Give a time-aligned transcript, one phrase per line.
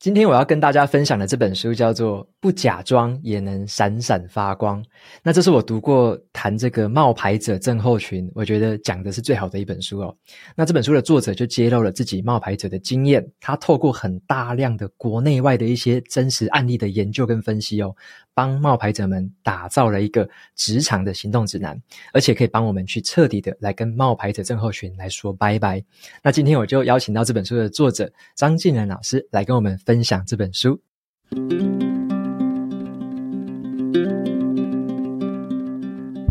[0.00, 4.80] 今天我要跟大家分享的这本书叫做《不假装也能闪闪发光》。
[5.24, 10.16] 那这是我读过谈这个冒牌者症候群，我觉得讲的是最好的一本书哦。
[10.54, 17.92] 那这本书的作者就揭露了自己冒牌者的经验，他透过很大量的国内外的一些真实案例的研究跟分析哦。
[18.38, 21.76] 帮冒牌者们打造了一个职场的行动指南，
[22.12, 25.82] 而且可以帮我们去彻底的来跟冒牌者症候群来说拜拜。
[26.22, 30.80] 那今天我就邀请到这本书的作者张静仁老师来跟我们分享这本书。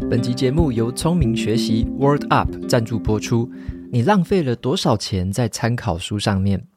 [0.10, 3.52] 本集节目由聪明学习 Word Up 赞助播出。
[3.92, 6.68] 你浪费了多少钱在参考书上面？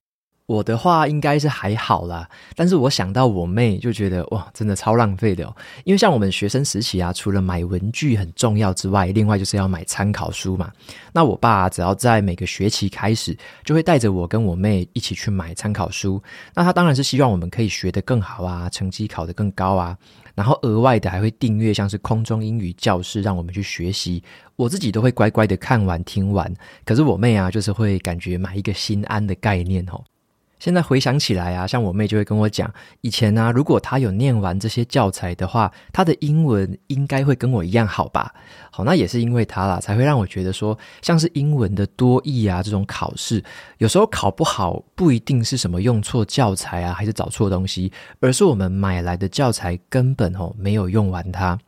[0.51, 5.55] 我的话应该是还好啦，但是我想到我妹就觉得哇，真的超浪费的哦。
[5.85, 10.73] 因为像我们学生时期啊，除了买文具很重要之外，另外就是要买参考书嘛。
[11.13, 16.21] 那我爸只要在每个学期开始，就会带着我跟我妹一起去买参考书。
[16.53, 19.97] 那他当然是希望我们可以学得更好啊，成绩考得更高啊。
[20.35, 24.21] 然后额外的还会订阅像是空中英语教室，让我们去学习。
[24.57, 26.53] 我自己都会乖乖的看完听完，
[26.85, 30.03] 可是我妹啊，就是会感觉买一个心安的概念哦。
[30.61, 38.33] 现在回想起来啊，像我妹就会跟我讲，以前啊，如果她有念完这些教材的话，她的英文应该会跟我一样好吧？
[38.71, 43.43] 好，那也是因为她啦，才会让我觉得说，像是英文的多益啊这种考试，
[43.79, 51.59] 有时候考不好，不一定是什么用错教材啊，还是找错东西，而是我们买来的教材根本哦没有用完它。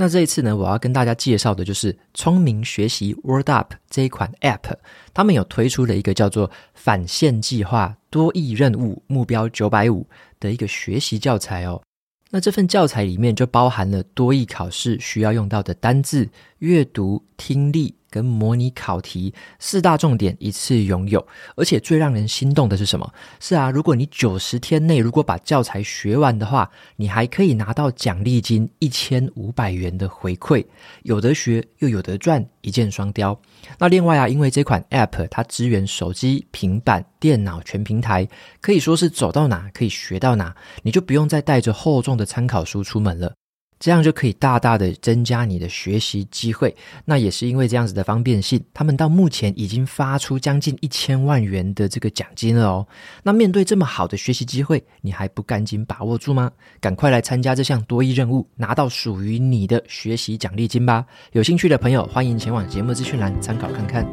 [0.00, 4.74] 那这一次呢，我要跟大家介绍的就是聪明学习 Word Up 这一款 App，
[5.12, 10.08] 他们有推出了一个叫做“返现计划多益任务目标九百五”
[10.40, 11.82] 的一个学习教材哦。
[12.30, 16.26] 那这份教材里面就包含了多益考试需要用到的单字、
[16.60, 17.94] 阅读、听力。
[18.10, 23.10] 跟模拟考题四大重点一次拥有，而且最让人心动的是什么？
[23.38, 30.64] 是啊，如果你九十天内如果把教材学完的话，你还可以拿到奖励金一千五百元的回馈，
[31.04, 33.38] 有得学又有得赚，一箭双雕。
[33.78, 38.28] 那另外啊，因为这款 App 它支援手机、平板、电脑全平台，
[38.60, 43.32] 可以说是走到哪可以学到哪，你就不用再带着厚重的参考书出门了。
[43.80, 46.76] 这样就可以大大的增加你的学习机会。
[47.04, 52.86] 那也是因为这样子的方便性，他们到目前已经发出将近一千万元的这个奖金了哦。
[53.24, 56.52] 那面对这么好的学习机会，你还不赶紧把握住吗？
[56.78, 61.04] 赶快来参加这项多益任务，拿到属于你的学习奖励金吧！
[61.32, 64.06] 有兴趣的朋友，欢迎前往节目资讯栏参考看看。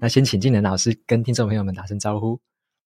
[0.00, 2.38] 那先请瀞仁老师跟听众朋友们打声招呼。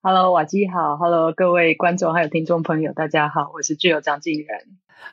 [0.04, 0.96] Hello，瓦基好。
[0.96, 4.58] Hello，各位观众还有听众朋友，大家好，我是 Jill 张静仁。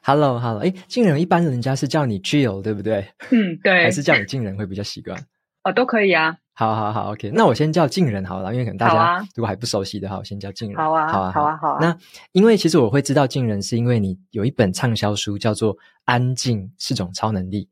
[0.01, 3.07] Hello，Hello，哎，静仁一般人家是叫你 Jill 对不对？
[3.29, 3.83] 嗯，对。
[3.83, 5.15] 还是叫你静仁会比较习惯？
[5.63, 6.35] 哦，都可以啊。
[6.55, 7.29] 好好好，OK。
[7.35, 10.75] 那我先叫静仁好了，因为可能大家如果还不熟悉的话，我先叫静仁。
[10.75, 11.77] 好啊，好啊，好啊，好啊。
[11.79, 11.95] 那
[12.31, 17.65] 因为其实我会知道静仁，是因为你有一本畅销书叫做《安静是种超能力》。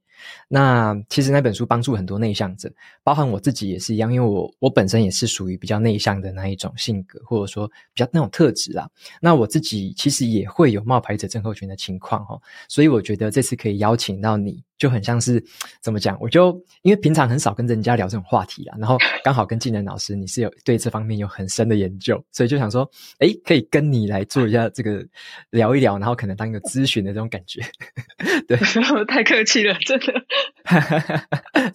[0.48, 2.72] 那其实那本书帮助很多内向者，
[3.04, 8.90] 包含我自己也是一样，因为我我本身也是属于比较内向的那一种性格，或者说比较那种特质啦。
[9.22, 14.64] 那我自己其实也会有冒牌者症候群的情况齁，所以我觉得这次可以邀请到你。
[14.78, 15.44] 就很像是
[15.82, 16.16] 怎么讲？
[16.22, 25.04] 我就因为平常很少跟人家聊这种话题啦，然后刚好跟技能老师你是有对这方面有很深的研究，所以就想说，哎，可以跟你来做一下这个
[25.50, 27.60] 聊一聊，然后可能当一个咨询的这种感觉。
[28.48, 28.56] 对，
[29.10, 30.07] 太客气了，真的。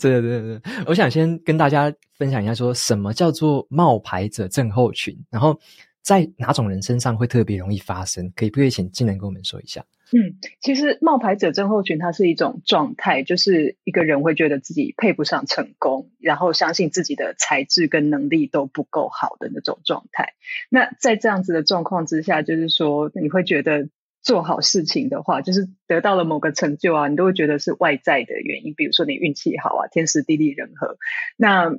[0.01, 5.59] 对对对对，我想先跟大家分享一下，说什么叫做冒牌者症候群，然后
[6.03, 8.33] 在哪种人身上会特别容易发生？
[8.35, 9.85] 可以不可以请瀞仁跟我们说一下？
[10.15, 20.35] 嗯，其实冒牌者症候群它是一种状态，就是一个人会觉得自己配不上成功，然后相信自己的才智跟能力都不够好的那种状态。
[20.69, 23.89] 那在这样子的状况之下，就是说你会觉得
[24.23, 30.97] 做好事情的话，就是得到了某个成就啊，你都会觉得是外在的原因，比如说你运气好啊，天时地利人和，
[31.37, 31.77] 那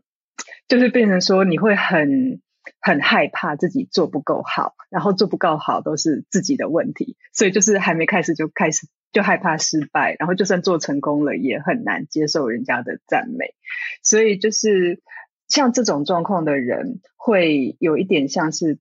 [0.68, 2.42] 就是变成说你会很。
[2.80, 13.54] 很害怕自己做不够好，然后做不够好都是自己的问题，所以就是还没开始就开始就害怕失败，然后就算做成功了也很难接受人家的赞美，
[14.01, 15.01] 所以就是
[15.50, 18.80] 像这种状况的人会有一点像是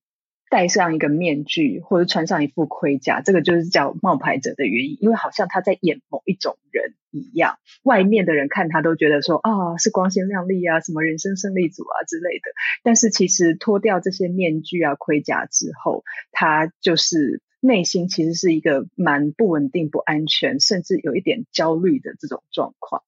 [0.53, 12.53] 戴上一个面具或者穿上一副盔甲，这个就是叫冒牌者的原因，因为好像他在演某一种人一样，外面的人看他都觉得说啊、是光鲜亮丽啊，什么人生胜利组啊之类的，
[12.85, 23.03] 但是其实脱掉这些面具啊盔甲之后，他就是内心其实是一个蛮不稳定、不安全，甚至有一点焦虑的这种状况。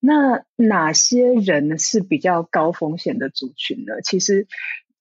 [0.00, 4.00] 那哪些人是比较高风险的族群呢？
[4.02, 4.46] 其实，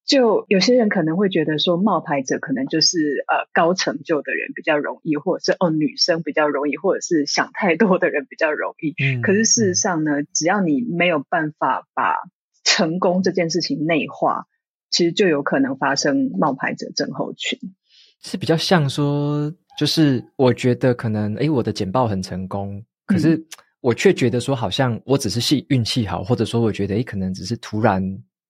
[0.07, 8.95] 就有些人可能会觉得说，冒牌者可能就是呃高成就的人比较容易，或者是哦女生比较容易，或者是想太多的人比较容易。
[9.03, 12.15] 嗯，可是事实上呢，只要你没有办法把
[12.63, 14.45] 成功这件事情内化，
[14.89, 17.59] 其实就有可能发生冒牌者症候群。
[18.23, 23.35] 是比较像说，就是我觉得可能诶，我的简报很成功，可是。
[23.35, 23.45] 嗯
[23.79, 28.01] 我却觉得说，好像我只是运运气好，或者说我觉得，诶，可能只是突然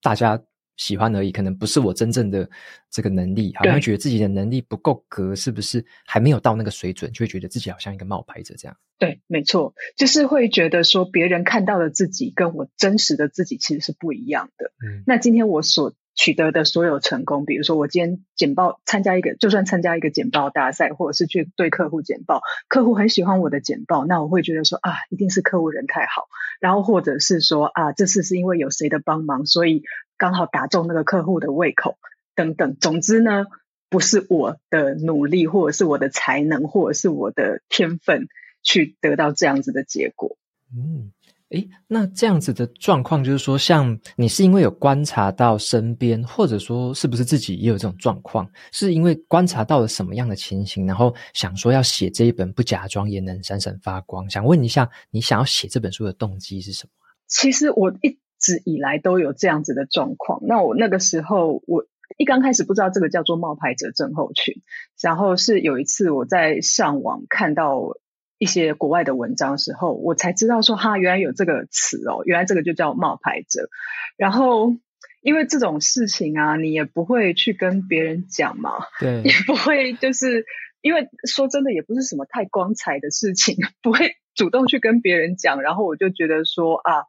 [0.01, 0.41] 大家
[0.77, 2.49] 喜欢而已，可能不是我真正的
[2.89, 8.77] 这个能力，好像觉得自己的能力不够格，是不是还没有到那个水准，就会觉得自己好像一个冒牌者这样。
[8.99, 14.71] 对，没错，就是会觉得说，别人看到的自己跟我真实的自己其实是不一样的。
[14.83, 26.23] 嗯，那今天我所取得的所有成功，比如说我今天简报参加一个，就算参加一个简报大赛，或者是去对客户简报，客户很喜欢我的简报，那我会觉得说啊，一定是客户人太好，
[26.59, 29.83] 然后或者是说啊，这次是因为有谁的帮忙，所以
[30.17, 31.97] 刚好打中那个客户的胃口
[32.35, 32.75] 等等。
[32.79, 33.45] 总之呢，
[33.89, 38.27] 不是我的努力，或者是我的才能，或者是我的天分
[38.63, 40.37] 去得到这样子的结果。
[40.75, 41.11] 嗯。
[41.49, 48.45] 诶，那这样子的状况，就是说，像你是因为有观察到身边，或者说是不是自己也有这种状况？
[48.73, 54.29] 是因为观察到了什么样的情形，然后想说要写这一本不假装也能闪闪发光？
[54.29, 56.89] 想问一下，你想要写这本书的动机是什么？
[57.27, 60.41] 其实我一直以来都有这样子的状况。
[60.47, 61.85] 那我那个时候，我
[62.17, 64.61] 一刚开始不知道这个叫做冒牌者症候群，
[65.01, 67.97] 然后是有一次我在上网看到。
[68.39, 73.67] 一些国外的文章的时候，我才知道说哈，原来有这个词哦，原来这个就叫冒牌者。
[74.15, 74.75] 然后
[75.23, 80.45] 因为这种事情啊，你也不会去跟别人讲嘛，对，也不会就是
[80.81, 85.61] 因为说真的，也不是什么太光彩的事情，不会主动去跟别人讲。
[85.61, 87.03] 然后我就觉得说啊，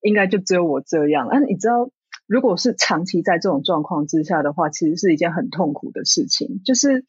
[0.00, 1.28] 应该就只有我这样。
[1.28, 1.90] 啊，你知道。
[2.26, 6.62] 如果是长期在这种状况之下的话，其实是一件很痛苦的事情。
[6.64, 7.00] 就是，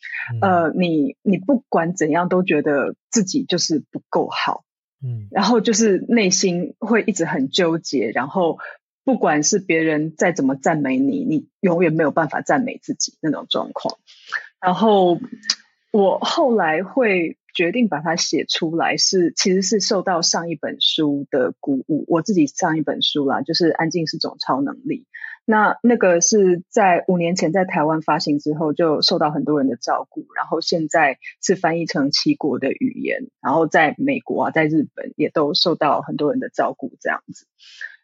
[0.42, 4.64] 嗯、呃，你你不管怎样都觉得自己就是不够好，
[5.06, 8.58] 嗯，然后就是内心会一直很纠结，然后
[9.04, 14.00] 不管是别人再怎么赞美你，你永远没有办法赞美自己那种状况。
[14.60, 15.20] 然后
[15.92, 17.38] 我后来会。
[17.54, 22.06] 决定把它写出来是，其实是受到上一本书的鼓舞。
[22.08, 25.00] 我自己上一本书啦，就是《安静是种超能力》。
[25.44, 30.28] 那那个是在五年前在台湾发行之后，就受到很多人的照顾。
[30.36, 37.48] 然后现在是翻译成七国的语言，然后在美国啊，在日本也都受到很多人的照顾，这样子。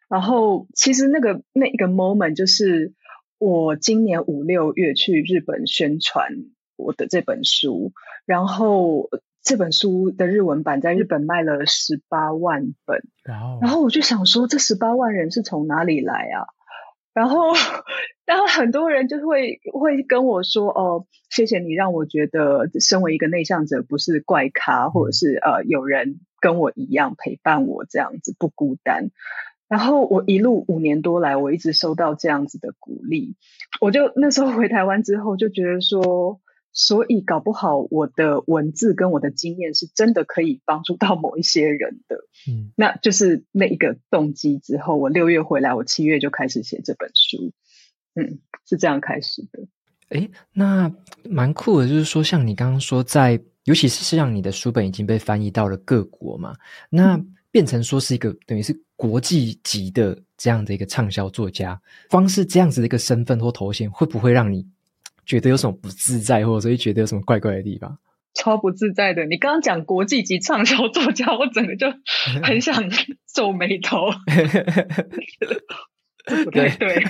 [0.09, 2.94] 然后其实那个那一个 moment 就是
[3.38, 6.31] 我今年五六月去日本宣传
[6.75, 7.94] 我的这本书，
[8.25, 9.09] 然后。
[9.47, 13.01] 这本书的日文版在日本卖了十八万本.
[13.61, 16.51] 然后我就想说，这十八万人是从哪里来啊？
[17.13, 17.53] 然后，
[18.25, 29.11] 然后很多人就会会跟我说：“哦，谢谢你让我觉得，身为一个内向者不是怪咖，或者是呃有人跟我一样陪伴我这样子不孤单。”
[29.69, 33.38] 然后我一路五年多来，我一直收到这样子的鼓励，
[33.79, 36.41] 我就那时候回台湾之后就觉得说。
[36.79, 47.51] 所以搞不好我的文字跟我的经验是真的可以帮助到某一些人的，嗯，那就是那一个动机之后，我六月回来，我七月就开始写这本书，
[48.13, 49.68] 嗯，是这样开始的。
[50.09, 56.56] 诶，那蛮酷的，就是说像你刚刚说在，尤其是像你的书本已经被翻译到了各国嘛，
[56.92, 64.63] 那变成说是一个等于是国际级的这样的一个畅销作家，光是这样子的一个身份或头衔，会不会让你？
[65.27, 67.99] 觉得有什么不自在，或者所以觉得有什么怪怪的地方？
[68.33, 69.25] 超不自在的。
[69.25, 71.87] 你刚刚讲国际级畅销作家，我整个就
[72.43, 72.89] 很想
[73.33, 73.97] 皱眉头。
[76.51, 77.03] 对对，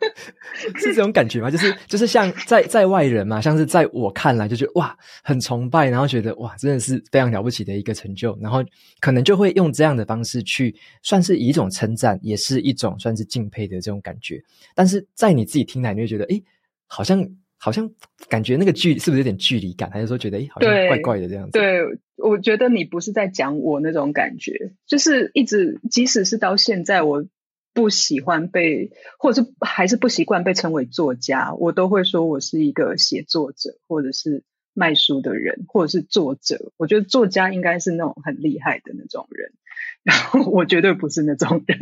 [0.80, 1.50] 是这种感觉吗？
[1.50, 8.64] 就是就是像在在外人嘛，像是在我看来就觉得哇很崇拜，然后觉得哇真的是非常了不起的一个成就，然后
[8.98, 14.42] 可能就会用这样的方式去算是以一种称赞，也是一种算是敬佩的这种感觉。
[14.74, 16.42] 但是在你自己听来，你会觉得诶
[16.88, 17.24] 好像。
[17.66, 17.90] 好像
[18.28, 19.90] 感觉那个距是不是有点距离感？
[19.90, 21.58] 还是说觉得诶好像怪怪的这样子？
[21.58, 27.26] 对，对，我觉得你不是在讲我那种感觉，就是一直，即使是到现在，我
[27.74, 36.70] 不喜欢被，或者是还是不习惯被称为作家，我都会说我是一个写作者，或者是卖书的人，或者是作者。
[36.76, 39.50] 我觉得作家应该是那种很厉害的那种人，
[40.04, 41.78] 然后我绝对不是那种人。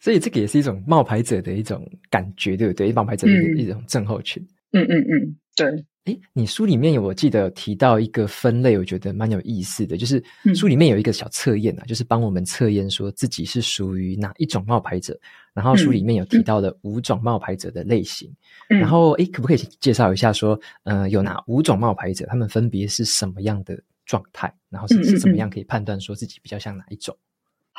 [0.00, 2.92] 所以这个也是一种冒牌者的一种感觉，对不对？
[2.92, 4.40] 冒牌者的一种症候群。
[4.40, 5.84] 嗯嗯嗯嗯，对。
[6.04, 10.22] 哎，你书里面有我记得提到一个分类，我觉得蛮有意思的，就是
[10.54, 15.18] 书里面有一个小测验啊，嗯、就是帮我们测验说自己是属于哪一种冒牌者。
[15.52, 18.32] 然后书里面有提到了五种冒牌者的类型。
[18.70, 22.24] 嗯、然后哎，可不可以介绍一下说，呃，有哪五种冒牌者？
[22.26, 24.50] 他们分别是什么样的状态？
[24.70, 27.14] 然后是是怎么样可以判断说自己比较像哪一种？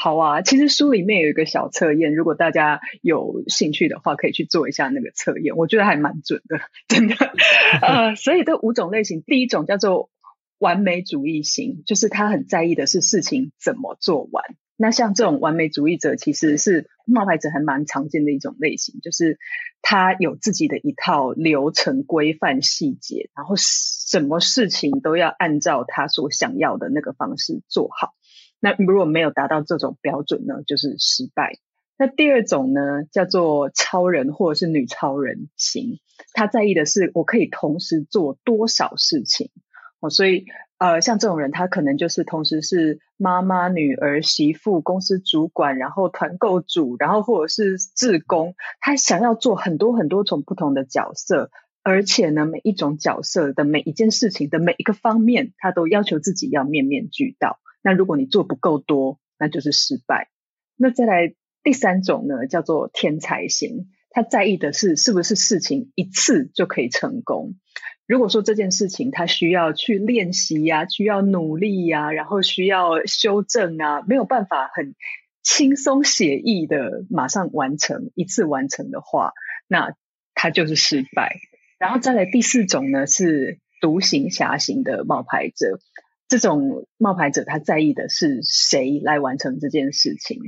[0.02, 7.16] 好啊，其实书里面有一个小测验，如果大家有兴趣的话，可以去做一下那个测验，我觉得还蛮准的，真的。
[7.84, 10.10] 呃，所以这五种类型，第一种叫做
[10.58, 14.46] 完美主义型，就是他很在意的是事情怎么做完。
[14.78, 19.38] 那像这种完美主义者，其实是冒牌者还蛮常见的一种类型，就是
[19.82, 28.14] 他有自己的一套流程规范细节，然后什么事情都要按照他所想要的那个方式做好。
[28.60, 31.54] 那如果没有达到这种标准呢，就是失败。
[31.98, 36.00] 那第二种呢，叫做超人或者是女超人型，
[36.34, 39.50] 他在意的是我可以同时做多少事情
[40.00, 40.10] 哦。
[40.10, 40.46] 所以
[40.78, 51.52] 呃，像这种人，他可能就是同时是妈妈、女儿、媳妇、公司主管，然后团购主，然后或者是志工，他想要做很多很多种不同的角色，
[51.84, 57.60] 而且呢，每一种角色的每一件事情的每一个方面，他都要求自己要面面俱到。
[57.82, 60.30] 那如果你做不够多，那就是失败。
[60.76, 61.34] 那再来
[61.64, 67.56] 第三种呢，叫做天才型，他在意的是是不是事情一次就可以成功。
[68.08, 74.96] 如果说这件事情他需要去练习呀，需要努力呀，然后需要修正啊，没有办法很
[75.44, 79.34] 轻松写意的马上完成，一次完成的话，
[79.68, 79.94] 那
[80.34, 81.38] 他就是失败。
[81.78, 85.80] 然后再来第四种呢，是独行侠型的冒牌者。
[86.30, 90.40] 这种冒牌者，他在意的是谁来完成这件事情。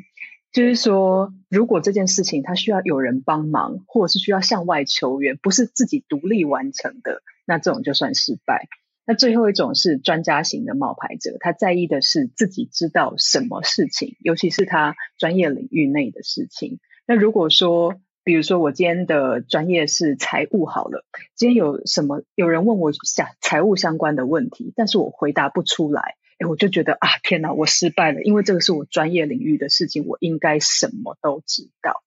[0.54, 8.68] 就是说，如果这件事情他需要有人帮忙，或者是需要向外求援，不是自己独立完成的，那这种就算失败。
[9.06, 16.80] 那最后一种是专家型的冒牌者，他在意的是自己知道什么事情，尤其是他专业领域内的事情。
[17.08, 21.04] 那如果说，比如说，我今天的专业是财务好了。
[21.36, 32.04] 今天有什么有人问我想财务相关的问题，但是我回答不出来，诶，我就觉得啊，天哪，我失败了，因为这个是我专业领域的事情，我应该什么都知道。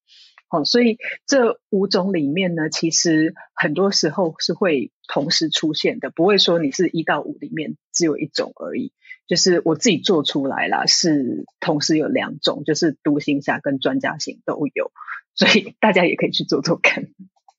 [0.46, 8.92] 好，所以这五种里面呢，其实很多时候是会同时出现的，不会说你是一到五里面只有一种而已。
[9.26, 14.92] 就是我自己做出来啦，是同时有两种，就是独行侠跟专家型都有。
[15.34, 17.08] 所以大家也可以去做做看。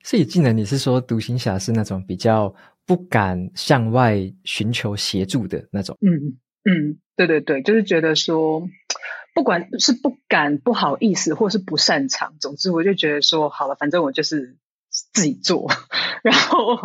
[0.04, 2.54] 所以，技能，你是说独行侠是那种比较
[2.86, 5.98] 不敢向外寻求协助的那种？
[6.00, 8.68] 嗯嗯，对对对，就是觉得说，
[9.34, 14.58] 不管是不敢、不好意思，或是不擅长，总之我就觉得说，好了，反正我就是
[15.12, 15.72] 自己做，
[16.24, 16.78] 然后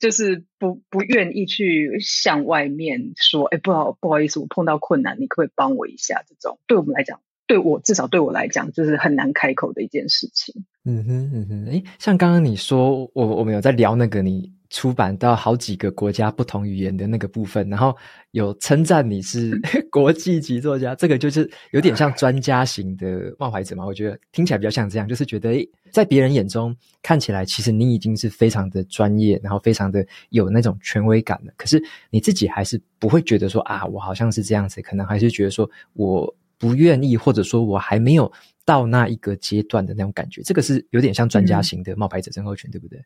[0.00, 6.22] 就是不不愿意去向外面说，哎，不好不好意思，我碰到困难，你可不可以帮我一下？
[6.26, 7.20] 这种对我们来讲。
[7.48, 10.54] 对我至少对我来讲，就是很难开口的一件事情。
[10.84, 17.94] 嗯哼嗯哼，诶，像刚刚你说，我我们有在聊那个你出版到好几个国家不同语言的那个部分，然后
[18.32, 19.58] 有称赞你是
[19.90, 23.84] 国际级作家，这个就是有点像专家型的冒牌者嘛？
[23.84, 31.52] 我觉得听起来比较像这样，就是觉得诶，在别人眼中看起来，其实你已经是非常的专业，然后非常的有那种权威感了。
[31.56, 36.34] 可是你自己还是不会觉得说啊，我好像是这样子，可能还是觉得说我。
[36.58, 38.32] 不愿意，或者说我还没有
[38.64, 43.04] 到那一个阶段的那种感觉，这个是有点像专家型的冒牌者症候群，嗯、对不对？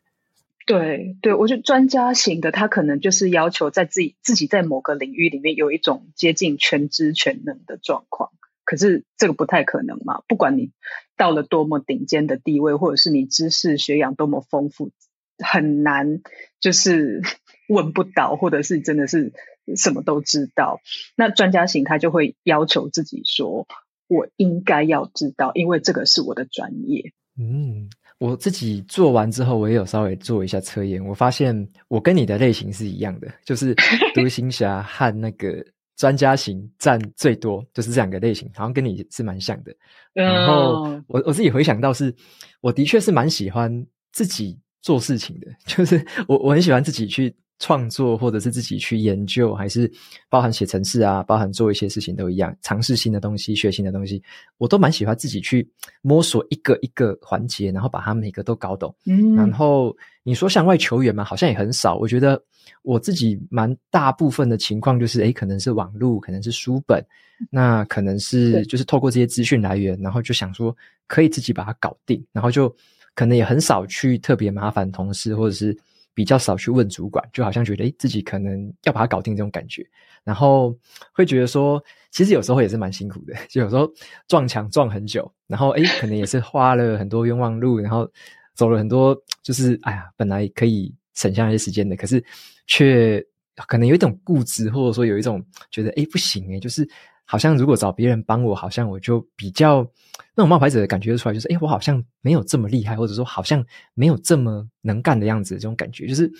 [0.65, 8.31] 对对，我觉得专家型的他可能就是要求在自己自己在某个领域里面有一种接近全知全能的状况，
[8.63, 10.21] 可是这个不太可能嘛。
[10.27, 10.71] 不管你
[11.17, 14.91] 到了多么顶尖的地位，或者是你知识学养多么丰富，
[15.37, 16.21] 很难
[16.59, 17.21] 就是
[17.67, 19.33] 问不倒，或者是真的是。
[19.75, 20.79] 什么都知道，
[21.15, 23.67] 那专家型他就会要求自己说
[24.07, 27.89] ：“我应该要知道，因为这个是我的专业。”嗯，
[28.19, 33.73] 我自己做完之后，我也有稍微做一下测验，我发现我跟你的类型是一样的，就是
[34.13, 35.65] 独行侠和那个
[35.95, 39.73] 专家型占最多，就是这两个类型，好像跟你是蛮像的。
[40.13, 42.13] 然后我我自己回想到是，
[42.61, 47.35] 我的确是蛮喜欢自己做事情的，就是我我很喜欢自己去。
[47.63, 49.89] 创作，或者是自己去研究，还是
[50.27, 54.21] 包含写程式啊，包含做一些事情都一样，尝试新的东西，学新的东西，
[54.57, 55.65] 我都蛮喜欢自己去
[56.01, 58.93] 摸索一个一个环节，然后把它每个都搞懂。
[59.05, 61.95] 嗯，然后你说向外求援嘛，好像也很少。
[61.95, 62.43] 我觉得
[62.81, 67.01] 我自己蛮大部分的情况就是，诶，可能是网络，可能是书本，
[67.49, 70.75] 那可能是就是透过这些资讯来源，然后就想说
[71.07, 72.75] 可以自己把它搞定，然后就
[73.15, 75.73] 可能也很少去特别麻烦同事，或者是。
[76.13, 79.85] 比较少去问主管，就好像觉得诶自己可能要把它搞定这种感觉，
[80.23, 80.77] 然后
[81.13, 83.91] 会觉得说，其实有时候也是蛮辛苦的， 就有时候
[84.27, 88.09] 撞墙撞很久，然后诶可能也是花了很多冤枉路，然后
[88.55, 92.23] 走了很多，就是哎呀，本来可以省下一些时间的，可是
[92.67, 93.23] 却
[93.67, 96.87] 可能有一种固执，或者说有一种觉得诶不行诶就是。
[97.25, 99.89] 好像如果找别人帮我，好像我就比较
[100.35, 106.31] 那种冒牌者的感觉出来，就是诶我好像没有这么厉害，或者说好像没有这么能干的样子，这种感觉就是，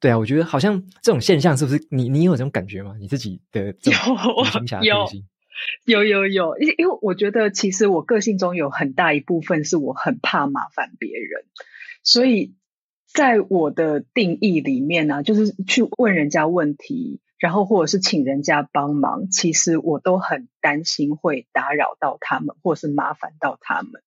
[0.00, 2.94] 对啊，我觉得好像这种现象是不是你你有这种感觉吗？
[3.00, 3.92] 你自己的有
[5.86, 11.44] 有有有有，因因为我觉得其实我个性中有很大一部分是我很怕麻烦别人，
[12.02, 12.54] 所以
[13.06, 17.20] 在我的定义里面呢、啊，就是去问人家问题。
[17.38, 24.02] 然后或者是请人家帮忙，其实我都很担心会打扰到他们，或是麻烦到他们。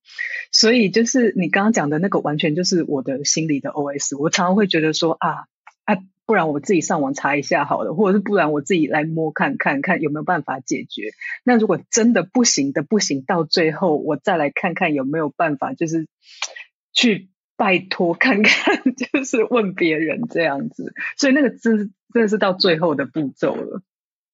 [0.51, 4.17] 所以就是你刚刚讲的那个，完全就是我的心里的 OS。
[4.19, 5.45] 我常常会觉得说啊，
[5.85, 11.11] 啊，不然我自己上网查一下好了，或者是不然我自己来摸看看看有没有办法解决。
[11.43, 16.07] 那如果真的不行的不行，到最后我再来看看有没有办法，就是
[16.93, 17.30] 去。
[17.61, 23.83] 拜托看看， 就是问别人这样子，所以那个真真的是到最后的步骤了。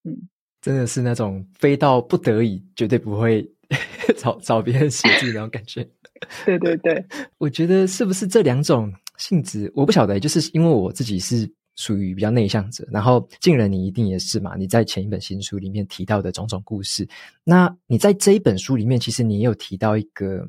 [0.05, 0.29] 嗯，
[0.61, 3.45] 真的是那种非到不得已，绝对不会
[4.15, 5.85] 找找别人写字那种感觉。
[6.45, 7.05] 对对对，
[7.37, 14.55] 我觉得是不是这两种性质，我不晓得，就是因为我自己是属于比较内向者，然后近人你一定也是嘛。
[14.55, 17.05] 你在前一本新书里面提到的种种故事，
[17.43, 20.47] 那你在这一本书里面，其实你也有提到一个。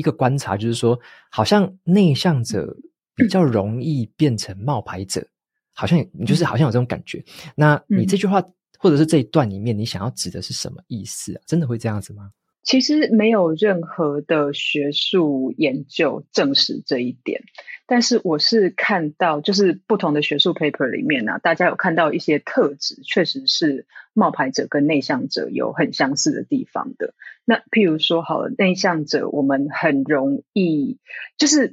[0.00, 0.98] 一个观察就是说，
[1.30, 2.74] 好像内向者
[3.14, 5.22] 比较容易变成冒牌者，
[5.74, 7.22] 好像你就是好像有这种感觉。
[7.54, 8.42] 那你这句话
[8.78, 11.40] 或者是这一段里面，你想要指的是什么意思啊？
[11.46, 12.30] 真的会这样子吗？
[12.62, 17.42] 其实没有任何的学术研究证实这一点，
[17.86, 27.14] 但是我是看到，就是不同的学术 paper 里面呢、大家有看到一些特质，确实是冒牌者跟内向者有很相似的地方的。
[27.44, 30.98] 那譬如说，好了，内向者我们很容易
[31.38, 31.72] 就是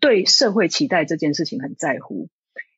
[0.00, 2.28] 对社会期待这件事情很在乎。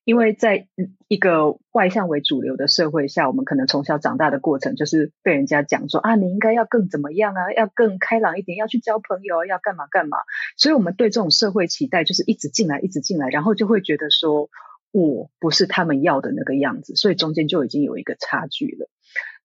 [0.05, 0.69] 因为在
[1.09, 10.19] 一个外向为主流的社会下，我们可能从小长大的过程就是被人家讲说啊，你应该要更怎么样啊，要更开朗一点，要去交朋友，要干嘛干嘛。
[10.57, 14.51] 所以，我们对这种社会期待就是一直进来，一直进来，然后就会觉得说
[14.93, 18.91] 我不是他们要的那个样子，所以中间就已经有一个差距了。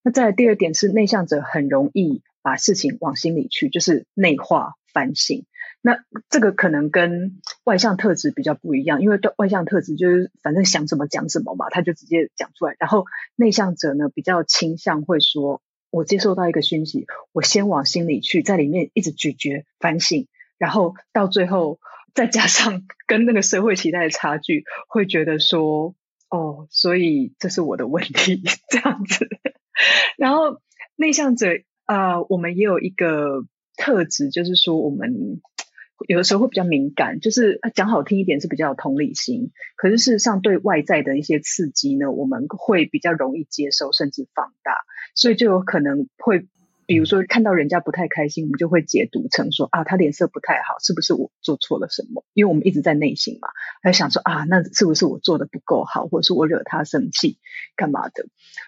[0.04, 5.46] 那再来第二点是，内向者很容易把事情往心里去，就是内化反省。
[5.82, 12.76] 那这个可能跟外向特质比较不一样，因为对外向特质就是反正想什么讲什么嘛，他就直接讲出来。
[12.80, 13.06] 然后
[13.38, 21.80] 内向者呢，比较倾向会说，我接受到一个讯息，我先往心里去，在里面一直咀嚼反省，然后到最后
[22.14, 25.96] 再加上跟那个社会期待的差距，会觉得说，
[26.30, 29.30] 哦，所以这是我的问题这样子。
[30.18, 30.60] 然后
[30.98, 31.48] 内向者
[31.86, 33.46] 啊、我们也有一个
[33.78, 35.40] 特质，就是说我们。
[36.08, 44.74] 有的时候会比较敏感，就是讲好听一点是比较有同理心，可是事实上对外在的一些刺激呢，我们会比较容易接受甚至放大，
[45.14, 46.48] 所以就有可能会，
[46.86, 52.24] 比如说看到人家不太开心，我们就会解读成说啊，他脸色不太好，是不是我做错了什么？
[52.34, 53.50] 因为我们一直在内心嘛，
[53.84, 57.40] 还想说啊，那是不是我做的不够好，或者是我惹他生气
[57.76, 58.26] 干嘛的？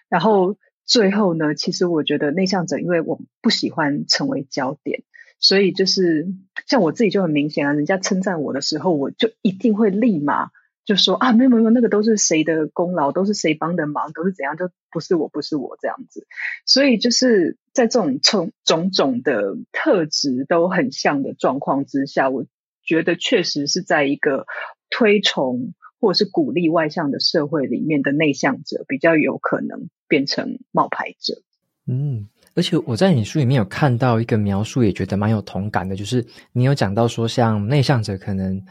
[0.10, 5.04] 然后最后呢，其实我觉得内向者，因为我不喜欢成为焦点。
[5.42, 6.28] 所以就是
[6.68, 10.50] 像我自己就很明显啊，人家称赞我的时候，我就一定会立马
[10.86, 16.26] 就说啊，没有没有，那个都是谁的功劳，都是谁帮的忙，都是怎样，就不是我，不是我这样子。
[16.66, 22.46] 所以就是在这种种种种的特质都很像的状况之下，我
[22.84, 24.46] 觉得确实是在一个
[24.90, 31.42] 推崇或者是鼓励外向的社会里面的内向者比较有可能变成冒牌者。
[31.88, 32.28] 嗯。
[32.54, 38.62] 而且我在你书里面有看到一个描述，也觉得蛮有同感的，就是你有讲到说，像内向者可能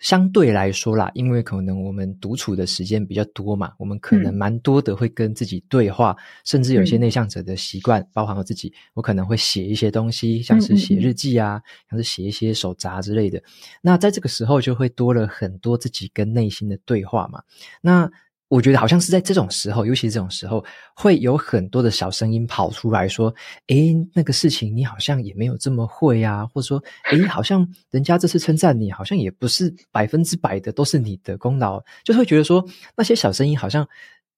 [0.00, 13.42] 相对来说啦，因为可能我们独处的时间比较多嘛，我们可能蛮多的会跟自己对话，嗯、甚至有些内向者的习惯，嗯、包含我自己，我可能会写一些东西，像是写日记啊，像是写一些手札之类的。
[13.80, 17.42] 那在这个时候就会多了很多自己跟内心的对话嘛。
[17.80, 18.10] 那
[18.54, 20.64] 我觉得好像是在这种时候，尤其是这种时候，
[20.94, 23.34] 会有很多的小声音跑出来说
[23.66, 32.64] ：“诶，那个事情你好像也没有这么会啊，或者说，诶，好像人家这次称赞你，好像也不是百分之百的都是你的功劳。”就会觉得说，
[32.96, 33.84] 那些小声音好像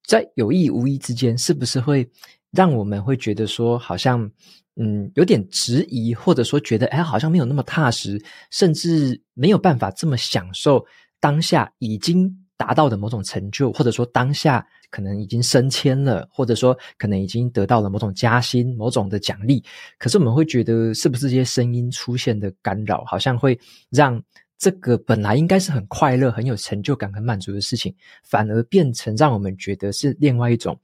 [0.06, 2.08] 在有意无意之间，是不是会
[2.52, 4.30] 让我们会觉得说，好像
[4.76, 8.18] 嗯有点质疑，或者说觉得哎，好像没有那么踏实，
[8.50, 10.86] 甚至没有办法这么享受
[11.20, 12.45] 当下已经。
[12.56, 19.62] 达到的某种成就，或者说当下可能已经升迁了，或者说可能已经得到了某种加薪、某种的奖励，
[19.98, 23.58] 可是我们会觉得，是不是这些声音出现的干扰，好像会
[23.90, 24.22] 让
[24.58, 30.78] 这个本来应该是很快乐、很有成就感、很满足的事情，反而变成让我们觉得是另外一种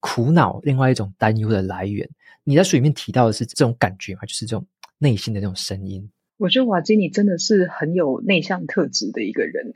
[0.00, 2.08] 苦恼、另外一种担忧的来源。
[2.44, 4.22] 你在书里面提到的是这种感觉吗？
[4.22, 6.10] 就是这种内心的那种声音。
[6.38, 9.74] 我觉得瓦基你真的是很有内向特质的一个人。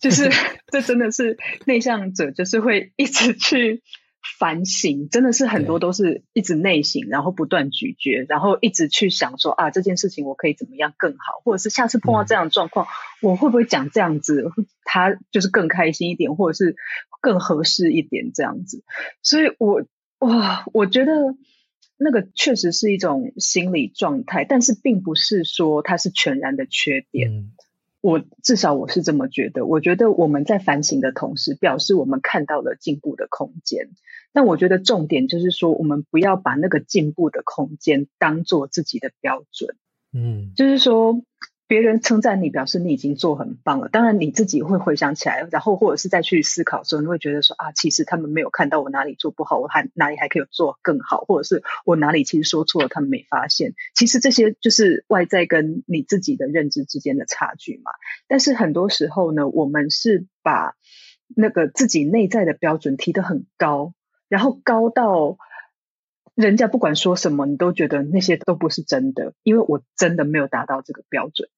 [0.00, 0.30] 就是，
[0.72, 3.82] 这真的是内向者，就是会一直去
[4.38, 12.86] 反省，真的是很多都是一直内省，然后不断咀嚼，然后一直去想说啊，这件事情我可以怎么样更好，或者是下次碰到这样的状况，
[13.20, 14.50] 我会不会讲这样子，
[14.84, 16.76] 他就是更开心一点，或者是
[17.20, 18.82] 更合适一点这样子。
[19.22, 19.84] 所以我
[20.20, 21.12] 哇，我觉得
[21.98, 27.30] 那个确实是一种心理状态，但是并不是说它是全然的缺点。
[27.30, 27.52] 嗯
[28.00, 33.90] 我至少我是这么觉得，我觉得我们在反省的同时，表示我们看到了进步的空间。
[34.32, 39.76] 但我觉得重点就是说，我们不要把那个进步的空间当做自己的标准。
[40.12, 41.22] 嗯，就是说。
[41.70, 43.88] 别人称赞你，表示你已经做很棒了。
[43.88, 53.74] 当然，你自己会回想起来，然后或者是再去思考的时候，你会觉得说啊，其实他们没有看到我哪里做不好，我还哪里还可以做更好，或者是我哪里其实说错了，他们没发现。
[53.94, 57.92] 其实这些就是外在跟你自己的认知之间的差距嘛。
[58.26, 60.74] 但是很多时候呢，我们是把
[61.36, 63.94] 那个自己内在的标准提得很高，
[64.28, 65.38] 然后高到。
[66.36, 71.50] 人家不管说什么，你都觉得那些都不是真的，因为我真的没有达到这个标准。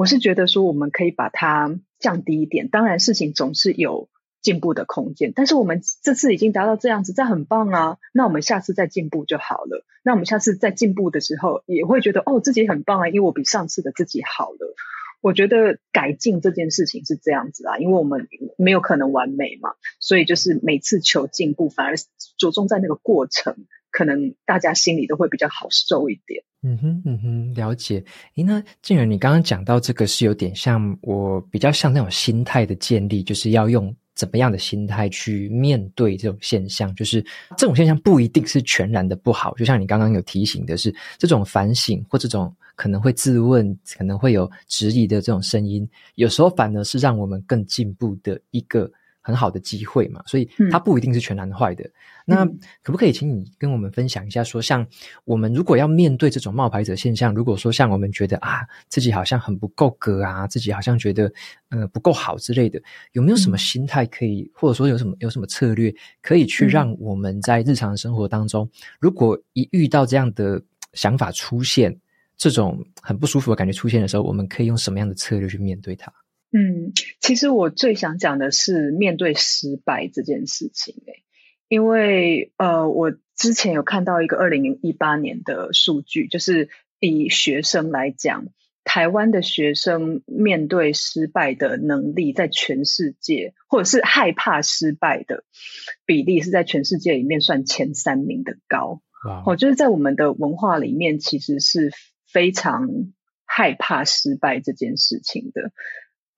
[0.00, 2.70] 我是觉得说，我们可以把它降低一点。
[2.70, 4.08] 当然，事情总是有
[4.40, 7.98] 进步的空间，但是我们这次已经达到这样子，这很棒啊！
[8.14, 9.84] 那我们下次再进步就好了。
[10.02, 14.74] 那我们下次再进步的时候，也会觉得哦，自己很棒啊，因为我比上次的自己好了。
[15.20, 21.96] 我觉得改进这件事情是这样子啊，因为我们没有可能完美嘛，所以就是每次求进步，反而
[22.38, 23.66] 着重在那个过程。
[23.90, 26.44] 可能大家心里都会比较好受一点。
[26.62, 28.04] 嗯哼，嗯哼，了解。
[28.36, 36.94] 诶，那静儿，你刚刚讲到这个是有点像我比较像那种心态的建立，就是要用怎么样的心态去面对这种现象？
[36.94, 37.24] 就是
[37.56, 48.90] 这种现象不一定是全然的不好，就像你刚刚有提醒的是，这种反省或这种可能会自问、可能会有质疑的这种声音，有时候反而是让我们更进步的一个。
[49.20, 51.84] 很好的机会嘛，所以它不一定是全然坏的。
[51.84, 51.90] 嗯、
[52.26, 52.44] 那
[52.82, 54.86] 可不可以请你跟我们分享一下，说像
[55.24, 61.32] 我们如果要面对这种冒牌者现象，如果说像我们觉得啊自己好像很不够格啊，自己好像觉得
[61.68, 62.80] 呃不够好之类的，
[63.12, 70.62] 有没有什么心态可以，嗯、或者说有什么有什么策略可以去让我们在日常生活当中，嗯、如果一遇到这样的
[70.94, 71.96] 想法出现，
[72.36, 76.12] 这种很不舒服的感觉出现的时候，我们可以用什么样的策略去面对它？
[76.52, 81.22] 嗯，其实我最想讲的是面对失败这件事情，诶，
[81.68, 88.46] 因为呃，我之前有看到一个二零一八年的数据，就是以学生来讲，
[88.82, 95.44] 台湾的学生面对失败的能力，在全世界或者是害怕失败的
[96.04, 99.02] 比例，是在全世界里面算前三名的高。
[99.46, 101.92] 哦.就是在我们的文化里面，其实是
[102.26, 102.88] 非常
[103.44, 105.70] 害怕失败这件事情的。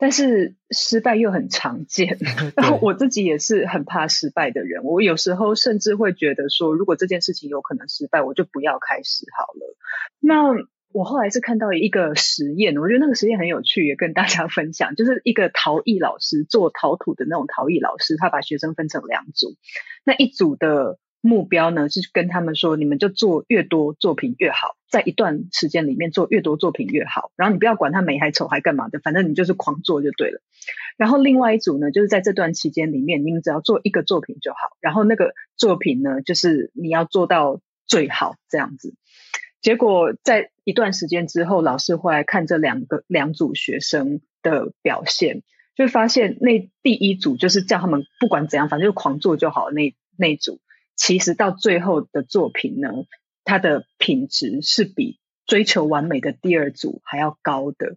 [0.02, 2.18] 但是失败又很常见，
[2.58, 4.82] 然后我自己也是很怕失败的人。
[4.82, 9.76] 我有时候甚至会觉得说，如果这件事情有可能失败，我就不要开始好了。
[10.18, 14.96] 那我后来是看到一个实验，我觉得那个实验很有趣，也跟大家分享。
[14.96, 19.54] 就是一个陶艺老师做陶土的那种陶艺老师，他把学生分成两组，
[20.04, 20.98] 那一组的。
[21.22, 27.30] 目标呢，是跟他们说，你们就做越多作品越好，在一段时间里面做越多作品越好。
[27.36, 30.42] 然后你不要管它美还丑还干嘛的，反正你就是狂做就对了。
[30.96, 34.58] 然后另外一组呢，就是在这段期间里面，你们只要做一个作品就好。
[34.80, 38.94] 然后那个作品呢，就是你要做到最好这样子。
[39.60, 45.44] 结果在一段时间之后，老师会来看这两个两组学生的表现，
[45.76, 50.58] 就发现那第一组就是叫他们不管怎样，反正就狂做就好那那组。
[51.04, 52.88] 其实到最后的作品呢，
[53.42, 57.96] 它的品质是比追求完美的第二组还要高的。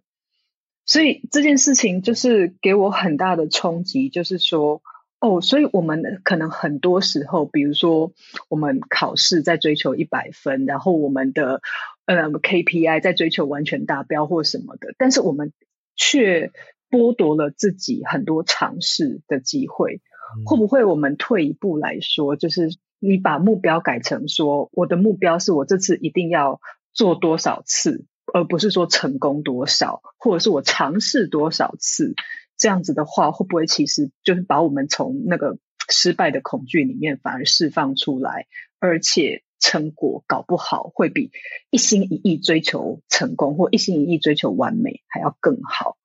[0.84, 4.82] 所以这件事情就是给我很大的冲击，就是说，
[5.20, 8.12] 哦，哦，所以我们可能很多时候，比如说
[8.48, 11.60] 我们考试在追求一百分，然后我们的
[12.06, 15.52] 呃 KPI 在追求完全达标或什么的，但是我们
[15.94, 16.50] 却
[16.90, 20.00] 剥夺了自己很多尝试的机会。
[20.38, 26.60] 嗯、会不会我们退一步来说，就是你把目标改成说，我的目标是我这次一定要
[26.92, 32.14] 做多少次，而不是说成功多少，或者是我尝试多少次。
[32.56, 35.58] 这样子的话，会不会其实就是把我们从那个
[35.90, 38.46] 失败的恐惧里面反而释放出来，
[38.78, 41.30] 而且成果搞不好会比
[41.70, 45.98] 一心一意追求成功或一心一意追求完美还要更好？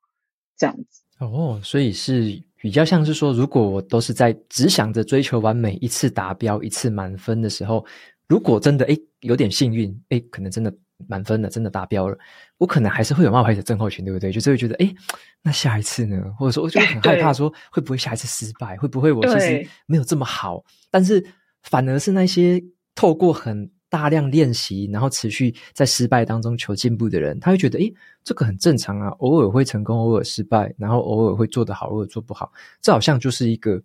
[0.57, 7.85] 这样子哦，所以是比较像是说，如果我都是在只想着追求完美，一次达标，一次满分的时候，
[8.27, 10.73] 如果真的诶有点幸运，诶可能真的。
[11.07, 12.15] 满分了，真的达标了，
[12.59, 14.31] 我可能还是会有冒牌者症候群，对不对？
[14.31, 14.93] 就是会觉得，诶，
[15.41, 16.21] 那下一次呢？
[16.37, 18.77] 或者说，我就很害怕，说会不会下一次失败？
[18.77, 20.63] 会不会我其实没有这么好？
[20.91, 21.25] 但是
[21.63, 32.49] 反而是那些透过很大量练习，然后持续在失败当中求进步的人，他会觉得，诶，这个很正常啊，偶尔会成功，偶尔失败，然后偶尔会做得好，偶尔做不好，
[32.81, 33.79] 这好像就是一个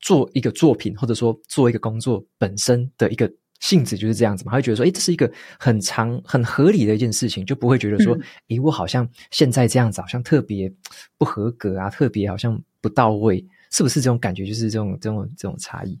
[0.00, 3.32] 做一个作品，或者说做一个工作本身的一个。
[3.62, 10.68] 性质就是这样子嘛，他会觉得说，诶，这是一个很长、很合理的一件事情，就不会觉得说，诶、我好像现在这样子，好像特别
[11.16, 14.44] 不合格啊，特别好像不到位，是不是这种感觉？
[14.44, 15.96] 就是这种、这种、这种差异。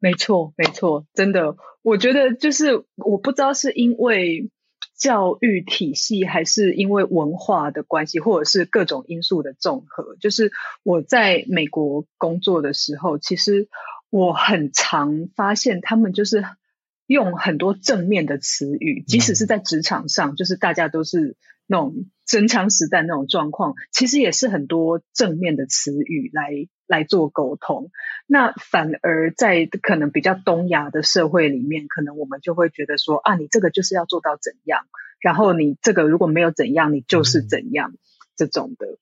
[0.00, 4.50] 没错，没错，真的，我觉得就是我不知道是因为
[4.98, 10.16] 教育体系，还是因为文化的关系，或者是各种因素的综合。
[10.18, 10.50] 就是
[10.82, 13.68] 我在美国工作的时候，其实
[14.10, 16.44] 我很常发现他们就是。
[17.10, 21.36] 用很多正面的词语，即使是在职场上，就是大家都是
[21.66, 26.52] 那种真枪实弹那种状况，其实也是很多正面的词语来
[26.90, 27.90] 来做沟通。
[28.26, 34.80] 那反而在可能比较东亚的社会里面，可能我们就会觉得说啊，你这个就是要做到怎样，
[35.20, 37.94] 然后你这个如果没有怎样，你就是怎样
[38.36, 38.98] 这种的。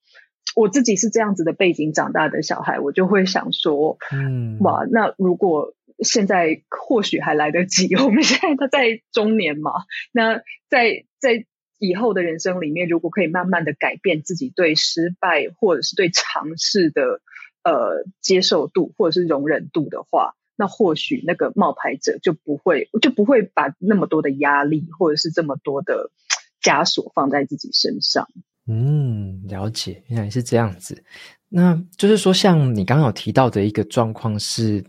[0.55, 5.75] 我自己是这样子的背景长大的小孩，我就会想说，嗯，哇，那如果。
[6.01, 7.93] 现在或许还来得及。
[7.97, 9.73] 我们现在他在中年嘛，
[10.13, 11.45] 那在在
[11.81, 17.21] 以后的人生里面，如果可以慢慢的改变自己对失败或者是对尝试的
[17.63, 26.11] 呃接受度或者是容忍度的话，那或许那个冒牌者就不会就不会把那么多的压力或者是这么多的
[26.63, 28.29] 枷锁放在自己身上。
[28.67, 31.03] 嗯，了解，原来是这样子。
[31.49, 34.85] 那就是说，像你刚刚有提到的一个状况是。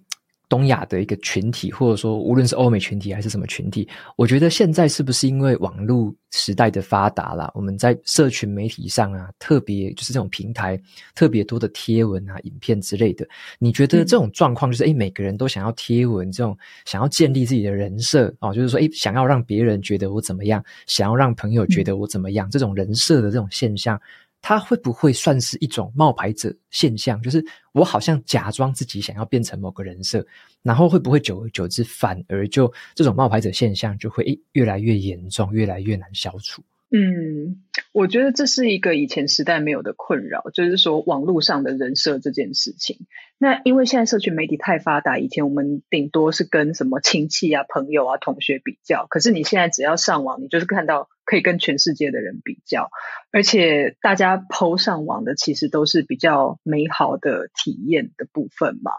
[0.49, 10.81] 东亚的一个群体，或者说无论是欧美群体还是什么群体，我觉得现在是不是因为网络时代的发达啦，我们在社群媒体上啊，特别就是这种平台
[11.13, 13.25] 特别多的贴文啊、影片之类的。
[13.59, 23.99] 你觉得这种状况就是，诶、嗯、每个人都想要贴文，这种想要建立自己的人设哦，就是说，诶想要让别人觉得我怎么样，想要让朋友觉得我怎么样，嗯、这种人设的这种现象。
[24.41, 27.21] 他会不会算是一种冒牌者现象？
[27.21, 30.25] 就是我好像假装自己想要变成某个人设，
[30.61, 36.63] 然后会不会久而久之，反而就这种冒牌者现象就会越来越严重，越来越难消除？
[36.91, 37.61] 嗯，
[37.93, 43.05] 我觉得这是一个以前时代没有的困扰，就是说网络上的人设这件事情。
[43.37, 52.89] 那因为现在社群媒体太发达，以前我们顶多是跟什么亲戚啊、朋友啊、同学比较，可是你现在只要上网，你就是看到可以跟全世界的人比较，
[53.31, 58.93] 而且大家 PO 上网的其实都是比较美好的体验的部分嘛。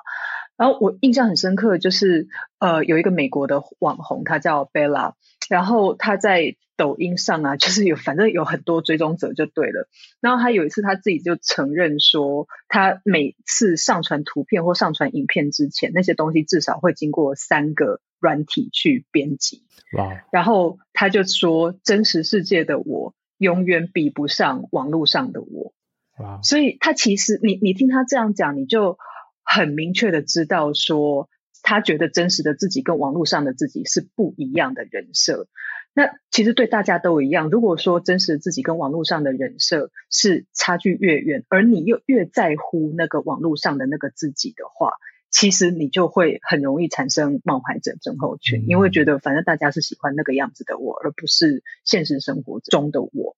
[0.57, 2.29] 然后我印象很深刻，就是
[2.61, 5.15] 呃有一个美国的网红，他叫 Bella，
[5.49, 6.55] 然后他在。
[6.81, 9.87] 抖音上啊， 就是有反正有很多追踪者就对了。
[10.23, 19.63] 然后他有一次他自己就承认说，他每次上传图片或上传影片之前，那些东西至少会经过三个软体去编辑。
[19.99, 20.25] 哇！
[20.33, 25.75] 然后他就说，真实世界的我永远比不上网络上的我。
[26.19, 26.41] 哇！
[26.43, 28.97] 所以他其实你你听他这样讲，你就
[29.45, 31.29] 很明确的知道说，
[31.63, 35.47] 他觉得真实的自己跟网络上的自己是不一样的人设。
[35.93, 37.51] 那其实对大家都一样。
[37.51, 44.93] 如果说真实的自己跟网络上的人设是差距越远，而你又越在乎那个网络上的那个自己的话，
[45.31, 53.37] 其实你就会很容易产生冒牌者症候群，因为觉得反正大家是喜欢那个样子的我，而不是现实生活中的我。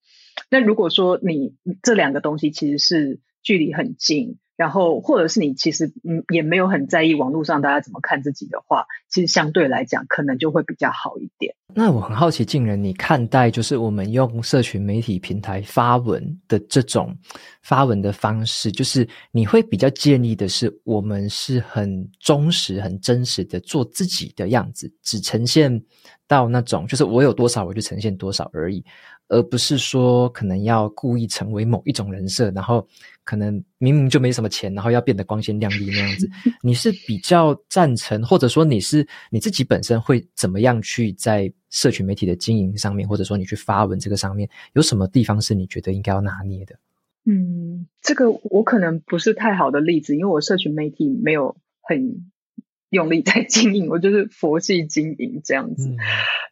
[0.51, 4.39] 那如果说你这两个东西其实是距离很近。
[4.63, 11.53] 然后或者是你其实嗯也没有很在意网络上大家怎么看自己的话，其实相对来讲可能就会比较好一点。
[11.75, 17.13] 那我很好奇，静人，你看待就是我们用社群媒体平台发文的这种
[17.63, 25.83] 发文的方式，就是你会比较建议的是，我们是很忠实、很真实的做自己的样子，只呈现
[26.29, 28.85] 到那种就是我有多少我就呈现多少而已，
[29.29, 32.87] 而不是说可能要故意成为某一种人设，然后
[33.25, 36.29] 可能明明就没什么钱，然后要变得光鲜亮丽那样子。
[36.63, 46.75] 你是比较赞成，或者说你是你自己本身会怎么样去在社群媒体的经营上面，或者说你去发文这个上面，有什么地方是你觉得应该要拿捏的？
[47.25, 52.33] 嗯，这个我可能不是太好的例子，因为我社群媒体没有很
[52.93, 55.89] 用力在经营，我就是佛系经营这样子。
[55.89, 55.97] 嗯、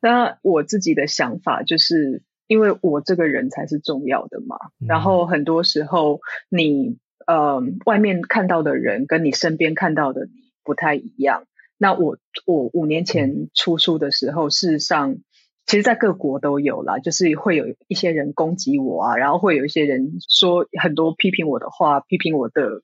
[0.01, 4.57] 那我自己的想法就是，因为我这个人才是重要的嘛。
[4.81, 10.31] 嗯、然后很多时候你呃外面看到的人跟你身边看到的你
[10.65, 11.45] 不太一样。
[11.77, 15.19] 那我我五年前出书的时候，事实上，
[15.67, 22.83] 其实，在各国都有啦，就是会有一些人攻击我啊，然后会有一些人说很多批评我的话，批评我的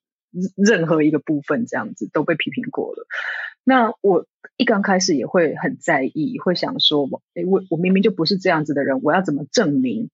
[0.56, 3.06] 任何一个部分，这样子都被批评过了。
[3.64, 10.10] 那我一刚开始也会很在意，会想说，诶，我我明明就不是这样子的人，我要怎么证明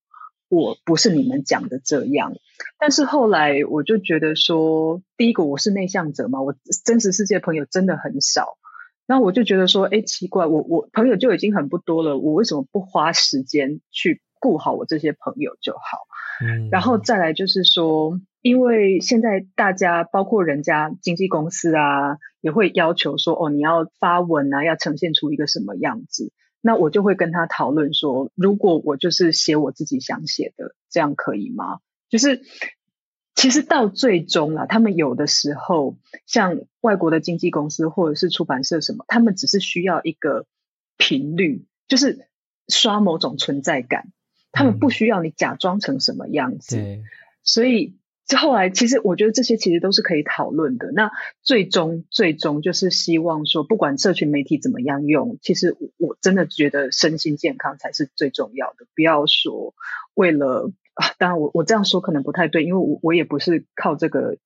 [0.49, 2.33] 我不是你们讲的这样？
[2.79, 6.55] 但是后来我就觉得说，第一个我是内向者嘛，我
[6.85, 8.59] 真实世界朋友真的很少。
[9.05, 15.99] 那我就觉得说，哎，奇怪，我我朋友就已经很不多了，我为什么不花时间去顾好我这些朋友就好？
[16.41, 26.33] 嗯，然后再来就是说，因为现在大家包括人家经纪公司啊，也会要求说，哦，你要发文啊，要呈现出一个什么样子？
[26.61, 31.79] 那我就会跟他讨论说，如果我就是写我自己想写的，这样可以吗？
[32.11, 32.43] 就是。
[33.35, 40.45] 其实到最终啊，他们有的时候像外国的经纪公司或者是出版社什么，他们只是需要一个
[40.99, 42.29] 频率，就是
[42.69, 44.13] 刷某种存在感，
[44.53, 46.77] 他们不需要你假装成什么样子。
[46.77, 47.05] 嗯、
[47.43, 47.97] 所以
[48.39, 50.91] 后来其实我觉得这些其实都是可以讨论的。
[50.93, 51.11] 那
[51.43, 59.75] 最终最终就是希望说，不管社群媒体怎么样用，其实我真的觉得身心健康才是最重要的，不要说
[60.15, 60.73] 为了。
[60.95, 64.37] 啊，当然我我这样说可能不太对，因为我我也不是靠这个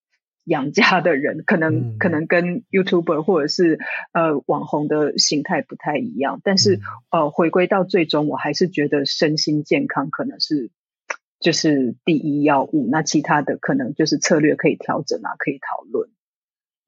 [0.44, 3.80] 养家的人，可能、嗯、可能跟 YouTuber 或者是
[4.12, 10.70] 呃网红的形态不太一样，但是、嗯、呃回归到最终，我还是觉得身心健康可能是
[11.38, 16.08] 就是第一要务，那其他的可能就是策略可以调整啊，可以讨论。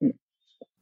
[0.01, 0.15] 嗯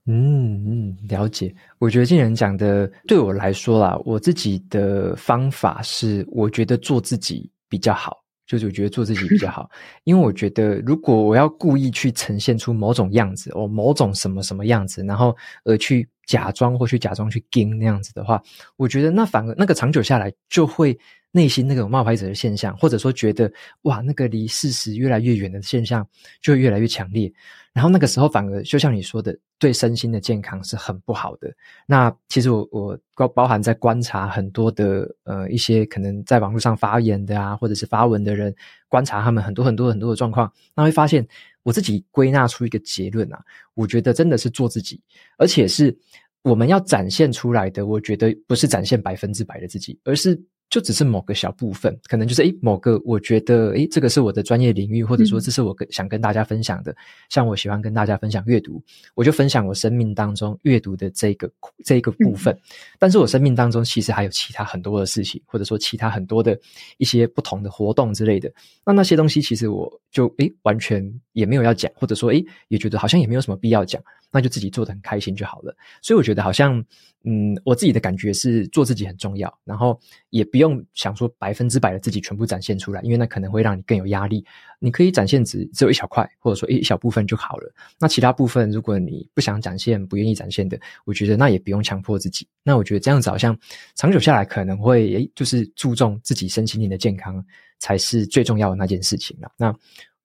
[0.07, 1.53] 嗯嗯，了解。
[1.79, 8.23] 我觉得这人讲的对我来说啦，我自己的方法是，我觉得做自己比较好。
[8.47, 9.69] 就是我觉得做自己比较好，
[10.05, 18.41] 因为我觉得如果我要故意去呈现出某种样子，哦，某种什么什么样子，然后而去假装或去假装去跟那样子的话，
[18.77, 20.97] 我觉得那反而那个长久下来就会。
[21.37, 26.09] 内心那个冒牌者的现象，或者说觉得哇，那个离事实越来越远的现象，
[26.41, 27.31] 就会越来越强烈。
[27.75, 31.53] 然后那个时候，反而就像你说的，对身心的健康是很不好的。
[31.87, 38.55] 那其实我我包包含在观察很多的呃一些可能在网络上发言的啊，或者是发文的人，
[38.89, 41.27] 观察他们很多很多很多的状况，那会发现
[41.65, 43.39] 我自己归纳出一个结论啊，
[43.75, 44.99] 我觉得真的是做自己，
[45.37, 45.95] 而且是
[46.41, 50.43] 我们要展现出来的，我觉得不是展现百分之百的自己，而是。
[50.69, 56.91] 就只是某个小部分，可能就是诶某个我觉得诶这个是我的专业领域，或者说这是我跟想跟大家分享的。
[56.93, 56.97] 嗯、
[57.29, 58.83] 像我喜欢跟大家分享阅读，
[59.15, 61.51] 我就分享我生命当中阅读的这个
[61.85, 62.53] 这个部分。
[62.55, 62.61] 嗯、
[62.99, 66.59] 但是我生命当中其实还有其他很多的事情，或者说其他很多的
[66.99, 68.53] 一些不同的活动之类的。
[68.85, 74.03] 那那些东西其实我就诶完全也没有要讲，或者说诶也觉得好像也没有什么必要讲，
[74.37, 75.75] 那就自己做得很开心就好了。
[76.03, 76.85] 所以我觉得好像。
[77.29, 79.99] 嗯，我自己的感觉是做自己很重要，然后
[80.31, 84.45] 也不用想说百分之百的自己全部展现出来，因为那可能会让你更有压力。
[84.79, 87.75] 你可以展现只只有一小块，或者说一小部分就好了。
[87.99, 92.47] 那其他部分，如果你不想展现、不愿意展现的，我觉得那也不用强迫自己。
[92.63, 93.59] 那我觉得这样子好像
[93.97, 97.45] 长久下来可能会，诶，就是注重自己身心灵的健康
[97.81, 99.51] 才是最重要的那件事情了。
[99.57, 99.75] 那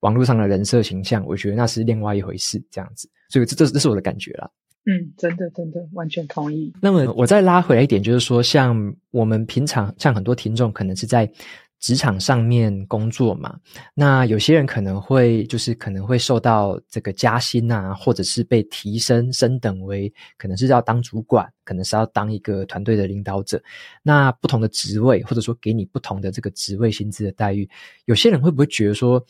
[0.01, 3.09] 网络上的人设形象，我觉得那是另外一回事，这样子。
[3.29, 4.47] 所以这这这是我的感觉啦。
[4.85, 6.73] 嗯，真的，真的，完全同意。
[6.81, 11.31] 那么我再拉回来一点，就是说，像我们平常，像很多听众可能是在
[11.79, 13.55] 职场上面工作嘛，
[13.93, 23.61] 那有些人可能会就是可能会受到这个加薪啊，或者是被提升升等为，可能是要当主管，可能是要当一个团队的领导者。
[24.01, 27.69] 那不同的职位，或者说给你不同的这个职位薪资的待遇，
[28.05, 29.23] 有些人会不会觉得说，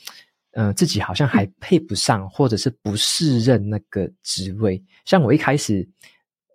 [0.54, 4.84] 呃，自己好像还配不上，或者是不适任那个职位。
[5.06, 5.88] 像我一开始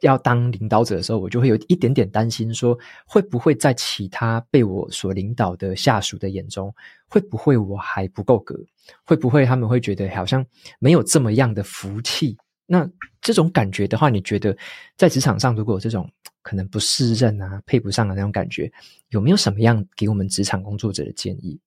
[0.02, 6.74] 要当领导者的时候，我就会有一点点担心，说会不会在其他被我所领导的下属的眼中，
[7.08, 8.54] 会不会我还不够格？
[9.02, 10.44] 会不会他们会觉得好像
[10.78, 12.36] 没有这么样的福气？
[12.66, 12.86] 那
[13.22, 14.54] 这种感觉的话，你觉得
[14.98, 16.06] 在职场上，如果有这种
[16.42, 18.70] 可能不适任啊、配不上的那种感觉，
[19.08, 21.58] 有没有什么样给我们职场工作者的建议？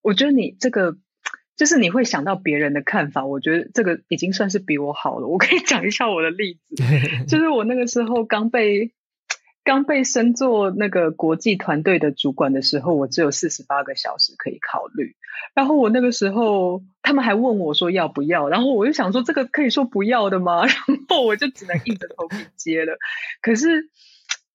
[0.00, 0.96] 我觉得你这个。
[1.62, 5.28] 就是你会想到别人的看法，我觉得这个已经算是比我好了。
[5.28, 6.82] 我可以讲一下我的例子，
[7.28, 8.90] 就是我那个时候刚被
[9.62, 15.14] 刚被升做那个国际团队的主管的时候，我只有四十八个小时可以考虑。
[15.54, 20.66] 然后我那个时候他们还问我说要不要，然后我就想说这个可以说不要的吗？
[20.66, 20.76] 然
[21.08, 22.98] 后我就只能硬着头皮接了。
[23.40, 23.88] 可是。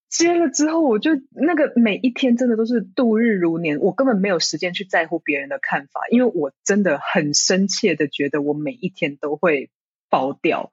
[0.09, 9.69] 接了之后，我就那个每一天真的都是度日如年，我根本没有时间去在乎别人的看法，因为我真的很深切的觉得我每一天都会
[10.09, 10.71] 爆掉，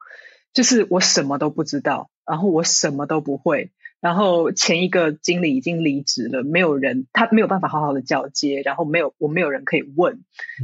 [0.52, 10.20] 就是我什么都不知道，然后我什么都不会，然后前一个经理已经离职了，没有人，他没有办法好好的交接，然后没有我没有人可以问，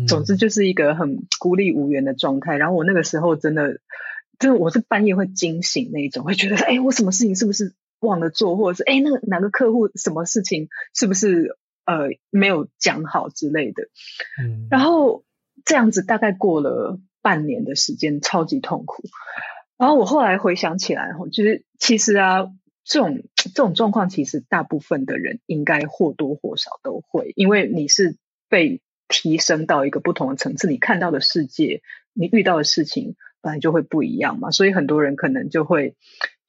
[0.07, 2.57] 总之就是一个很孤立无援的状态。
[2.57, 3.81] 然后我那个时候真的，
[4.39, 7.75] 真的我是半夜会惊醒那一种，会觉得哎，我什么事情是不是？
[8.01, 13.85] 忘了做，或者是哎，那个哪个客户什么事情是不是呃没有讲好之类的？
[14.43, 15.25] 嗯，然后
[15.65, 19.03] 这样子大概过了半年的时间，超级痛苦。
[19.77, 22.47] 然后我后来回想起来，就是其实啊，
[22.85, 28.17] 这种这种状况，其实大部分的人应该或多或少都会，因为你是
[28.49, 31.83] 被提升到一个不同的层次，你看到的世界，
[32.15, 35.97] 你遇到的事情本来就会不一样嘛，所以很多人可能就会。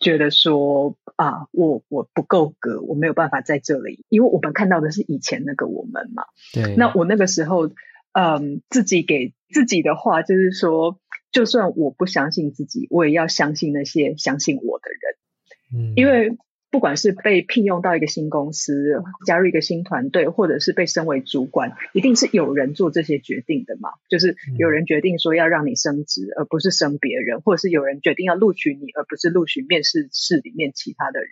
[0.01, 6.23] 觉得说啊，我我不够格，我没有办法在这里，因为我们看到的是以前那个我们嘛。
[6.51, 6.75] 对。
[6.75, 7.67] 那我那个时候，
[8.11, 10.99] 嗯，自己给自己的话就是说，
[11.31, 15.89] 就算我不相信自己，我也要相信那些相信我的人。
[15.89, 15.93] 嗯。
[15.95, 16.37] 因为。
[16.71, 23.89] 不管是被聘用到一个新公司，加入一个新团队，或者是被升为主管，一定是有人做这些决定的嘛？
[24.09, 31.29] 就是有人决定说要让你升职，而不是升别人，或者是有人决定要录取你，而不是录取面试室里面其他的人。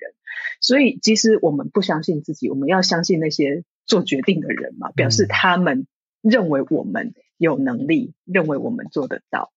[0.60, 5.88] 所以，其实我们不相信自己，我们要相信那些做决定的人嘛，表示他们
[6.22, 9.54] 认为我们有能力，认为我们做得到。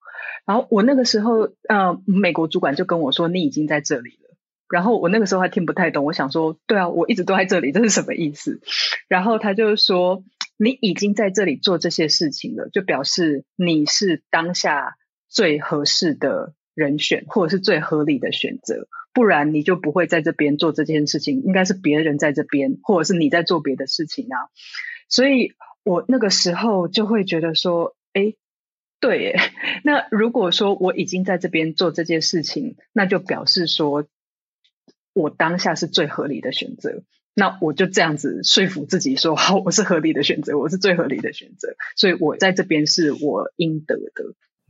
[0.46, 4.31] 然后我那个时候，呃，美国主管就跟我说：“你已经在这里了。”
[4.72, 8.62] 然后我那个时候还听不太懂，我想说，对啊，我一直都在这里，这是什么意思？
[9.06, 10.24] 然后他就说，
[10.56, 14.94] 你已经在这里做这些事情了，就表示你是当下
[15.28, 24.48] 最合适的人选，或者是最合理的选择，不然你就不会在这边做这件事情，应该是别人在这边，或者是你在做别的事情啊。
[25.06, 25.52] 所以
[25.84, 28.32] 我那个时候就会觉得说，哎，
[29.00, 29.36] 对耶，
[29.84, 34.06] 那如果说我已经在这边做这件事情，那就表示说。
[35.12, 37.02] 我当下是最合理的选择，
[37.34, 44.24] 那我就这样子说服自己说：好，我是合理的选择，我是最合理的选择，所以我在这边是我应得的。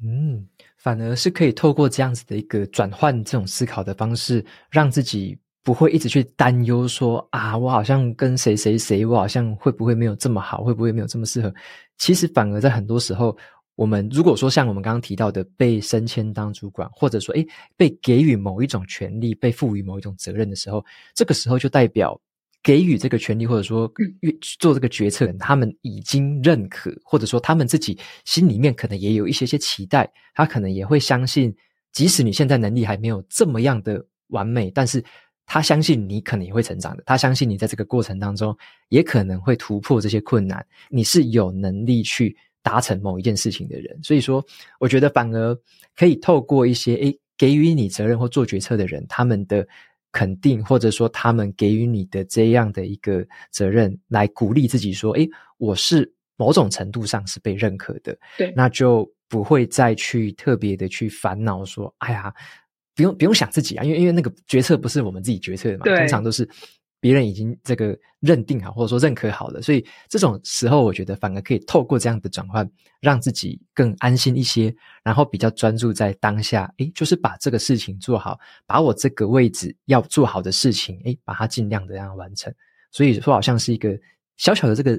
[0.05, 0.47] 嗯，
[0.79, 11.55] 反而是可以透过这样子的一个转换这种思考的方式，让自己不会一直去担忧说啊，我好像跟谁谁谁，我好像会不会没有这么好，会不会没有这么适合？
[11.99, 13.37] 其实反而在很多时候。
[13.75, 17.47] 我们如果说像我们刚刚提到的被升迁当主管，或者说诶
[17.77, 22.21] 被给予某一种权利，被赋予某一种责任的时候，这个时候就代表
[22.63, 23.91] 给予这个权利或者说
[24.59, 31.53] 做这个决策人，他们已经认可，或者说他们自己心里面可能也有一些些期待，他可能也会相信，
[31.93, 35.03] 即使你现在能力还没有这么样的完美，但是
[35.47, 38.55] 他相信你可能也会成长的，他相信你在这个过程当中
[38.91, 42.37] 也可能会突破这些困难，你是有能力去。
[42.63, 44.45] 达成某一件事情的人，所以说，
[44.79, 45.59] 我觉得反而
[45.97, 49.67] 可以透过一些诶给予你责任或做决策的人，他们的
[50.13, 62.33] 肯定，或者说他们给予你的这样的一个责任，来鼓励自己说，诶我是某种程度上是被认可的，对，那就不会再去特别的去烦恼说，哎呀，
[62.95, 66.49] 不用不用想自己啊，因为因为那个决策不是我们自己决策的嘛，通常都是。
[67.03, 74.73] 别人已经这个认定好，或者说认可好了，所以这种时候，我觉得反而可以透过这样的转换，让自己更安心一些，
[75.03, 82.55] 然后比较专注在当下，诶，就是把这个事情做好，把我这个位置要做好的事情，诶，把它尽量的让它完成。
[82.93, 83.99] 所以说，好像是一个
[84.37, 84.97] 小小的这个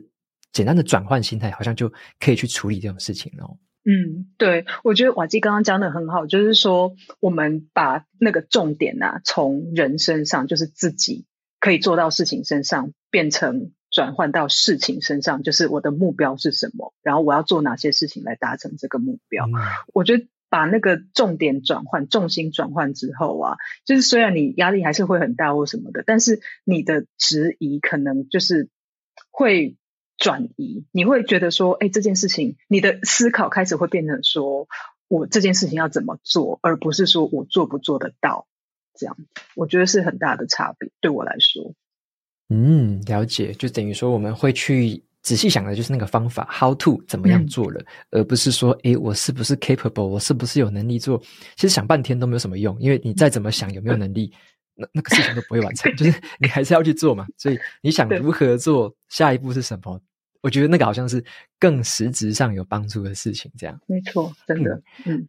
[0.52, 1.90] 简单的转换心态，好像就
[2.20, 3.58] 可以去处理这种事情哦。
[3.86, 11.26] 嗯，对，我觉得瓦基刚刚讲的很好，就是说我们把那个重点啊，从人身上，就是自己。
[11.64, 19.46] 可以做到事情身上变成转换到事情身上，就是我的目标是什么，然后我要做哪些事情来达成这个目标。
[19.46, 19.54] 嗯、
[19.94, 23.56] 我觉得把那个重点转换、重心转换之后啊，
[23.86, 28.68] 就是虽然你压力还是会很大或什么的，但是你的质疑可能就是
[29.32, 29.78] 会
[30.18, 34.68] 转移，你会觉得说，哎，这件事情，你的思考开始会变成说，
[35.08, 38.48] 我这件事情要怎么做，而不是说我做不做得到。
[38.96, 39.18] 这样，
[39.56, 41.74] 我觉得是很大的差别，对我来说。
[42.50, 47.80] 嗯，了解，就等于说我们会去仔细想的，就是那个方法，how to 怎么样做了，
[48.12, 51.18] 嗯、而不是说，诶，我是不是 capable，我是不是有能力做？
[51.56, 54.32] 其实想半天都没有什么用，因为你再怎么想有没有能力，
[54.76, 57.26] 那那个事情都不会完成， 就是 你还是要去做嘛。
[57.38, 60.00] 所以你想如何做，下一步是什么？
[60.42, 61.24] 我觉得那个好像是
[61.58, 63.80] 更实质上有帮助的事情，这样。
[63.88, 64.76] 没错，真的，
[65.06, 65.16] 嗯。
[65.16, 65.28] 嗯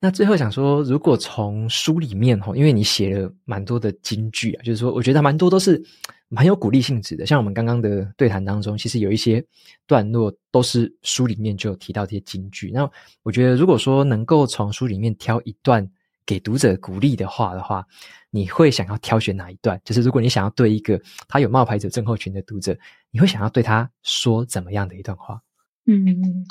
[0.00, 5.82] 那最后想说，如果从书里面哈，因为你写了蛮多的金句啊，就是说，我觉得蛮多都是
[6.28, 7.26] 蛮有鼓励性质的。
[7.26, 9.44] 像我们刚刚的对谈当中，其实有一些
[9.88, 12.70] 段落都是书里面就有提到这些金句。
[12.70, 12.88] 那
[13.24, 15.84] 我觉得，如果说能够从书里面挑一段
[16.24, 17.84] 给读者鼓励的话的话，
[18.30, 19.80] 你会想要挑选哪一段？
[19.84, 22.78] 就是如果你想要对一个他有冒牌者症候群的读者，
[23.10, 25.42] 你会想要对他说怎么样的一段话？
[25.86, 26.46] 嗯。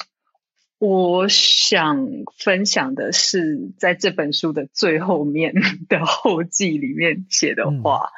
[0.80, 2.08] 我想
[2.38, 5.56] 分享的是，在这本书的最后面
[5.90, 8.12] 的后记里面写的话，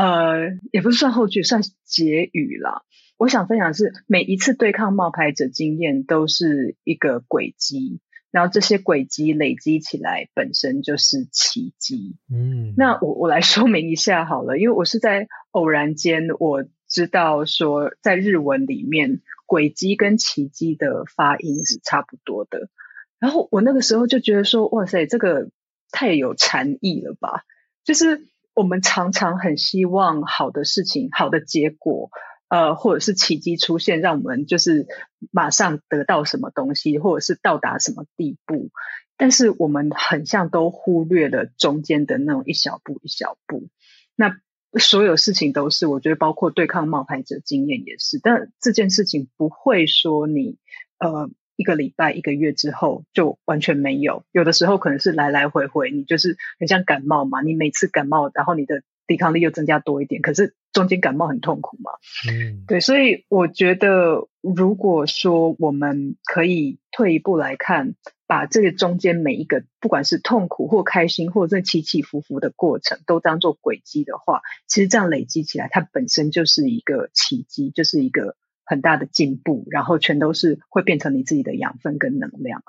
[0.00, 2.82] 嗯、呃，也不是算后句，算结语啦。
[3.18, 12.16] 我想分享的是，每一次对抗冒牌者经验都是一个轨迹，然后这些轨迹累积起来本身就是奇迹。
[12.32, 19.20] 嗯，那我我来说明一下好了，因为我是在偶然间我知道说，在日文里面。
[19.52, 22.70] 轨迹跟奇迹的发音是差不多的，
[23.18, 25.50] 然后我那个时候就觉得说，哇塞，这个
[25.90, 27.44] 太有禅意了吧！
[27.84, 32.08] 就是我们常常很希望好的事情、好的结果，
[32.48, 34.86] 呃，或者是奇迹出现，让我们就是
[35.30, 38.70] 马上得到什么东西，或者是到达什么地步，
[39.18, 43.68] 但是我们很像都忽略了中间的那种一小步一小步。
[44.16, 44.34] 那
[44.78, 50.56] 所有事情都是，我觉得包括对抗冒牌者经验也是，但这件事情不会说你
[50.98, 58.82] 呃一个礼拜、一个月之后就完全没有，有的时候可能是来来回回，你就是很像感冒嘛，你每次感冒，然后你的
[59.12, 61.90] 抵抗力又增加多一点，可是中间感冒很痛苦嘛，
[62.30, 67.94] 嗯，对，所以我觉得如果说我们可以退一步来看。
[68.24, 78.34] 把这个中间每一个，不管是痛苦或开心，或者起起伏伏的过程，都当做轨迹的话，其实这样累积起来，它本身就是一个奇迹，就是一个
[78.64, 82.62] 很大的进步，然后全都是会变成你自己的养分跟能量。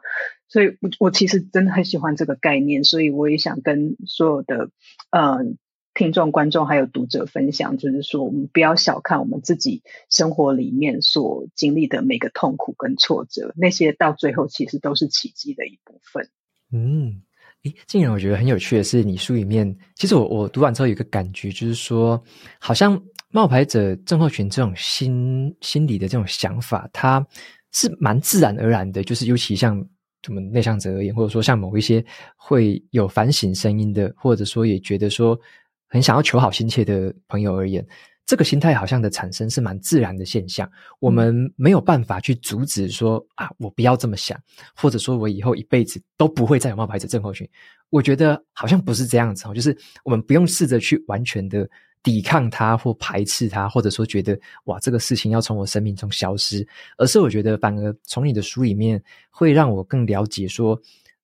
[0.50, 4.70] 所以我，我其实真的很喜欢这个概念，所以我也想跟所有的，
[5.12, 5.46] 嗯、呃。
[5.94, 16.28] 听众、观众还有读者分享，就是说，我们不要小看我们自己生活里面所经历的每个痛苦跟挫折，那些到最后其实都是奇迹的一部分。
[16.72, 17.22] 嗯，
[17.64, 22.20] 诶，静妍，我觉得很有趣的是，你书里面，其实我我读完之后有一个感觉，就是说，
[22.58, 27.24] 好像冒牌者症候群这种心心理的这种想法，它
[27.72, 29.78] 是蛮自然而然的，就是尤其像
[30.28, 32.04] 我们内向者而言，或者说像某一些
[32.36, 35.40] 会有反省声音的，或者说也觉得说。
[35.94, 37.86] 很想要求好心切的朋友而言，
[38.26, 40.68] 这个心态好像的产生是蛮自然的现象。
[41.00, 44.36] 我们没有办法去阻止说啊，我不要这么想，
[44.76, 47.48] 或者说我以后一辈子都不会再有冒牌者症候群。
[47.92, 51.70] 我觉得好像不是这样子哦，就是我们不用试着去完全的
[52.02, 56.68] 抵抗它或排斥它，或者说觉得哇，这个事情要从我生命中消失，
[56.98, 60.76] 而是我觉得反而从你的书里面会让我更了解说，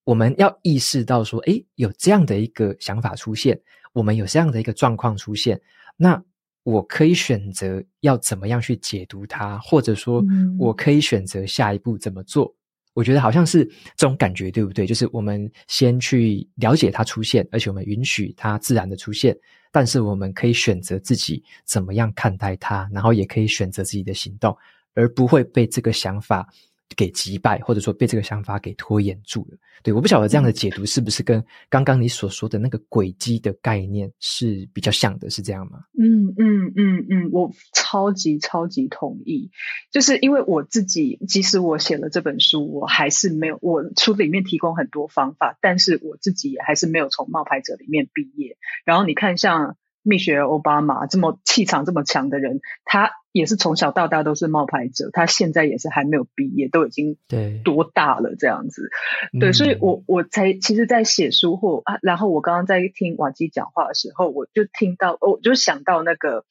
[0.03, 3.59] 我们要意识到说，诶，有这样的一个想法出现。
[3.93, 5.59] 我们有这样的一个状况出现，
[5.97, 6.21] 那
[6.63, 10.23] 我可以选择要怎么样去解读它，或者说
[10.57, 12.45] 我可以选择下一步怎么做。
[12.45, 12.55] 嗯。
[12.95, 13.63] 我觉得好像是
[13.95, 14.85] 这种感觉，对不对？
[14.85, 19.37] 就是我们先去了解它出现，而且我们允许它自然的出现，
[19.71, 24.57] 但是我们可以选择自己怎么样看待它，然后也可以选择自己的行动，
[24.95, 26.51] 而不会被这个想法
[26.99, 29.57] 给击败，或者说被这个想法给拖延住了。
[29.81, 35.79] 对，我不晓得这样的解读是不是跟刚刚你所说的那个轨迹的概念是比较像的，是这样吗？
[35.97, 39.49] 嗯嗯嗯嗯，我超级超级同意。
[39.91, 48.57] 就是因为我自己，即使我写了这本书，我还是没有，我书里面提供很多方法，但是我自己也还是没有从冒牌者里面毕业。
[48.83, 53.11] 然后你看，像蜜雪儿奥巴马这么气场这么强的人，他。
[53.31, 58.89] 也是从小到大都是冒牌者，他现在也是还没有毕业，都已经对多大了这样子，
[59.33, 66.43] 对，对，所以我我才其实，在写书或啊，然后我刚刚在听瓦基讲话的时候，我就听到，我就想到那个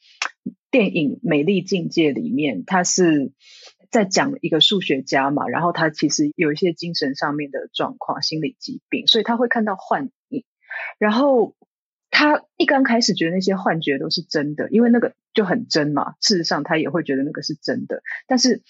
[0.70, 3.32] 电影《美丽境界》里面，他是
[3.90, 10.44] 在讲一个数学家嘛，然后他其实有一些精神上面的状况、心理疾病，所以他会看到幻影。
[10.98, 11.56] 然后
[12.10, 16.14] 他一刚开始觉得那些幻觉都是真的，因为那个就很真嘛。
[16.20, 18.62] 事实上，他也会觉得那个是真的，但是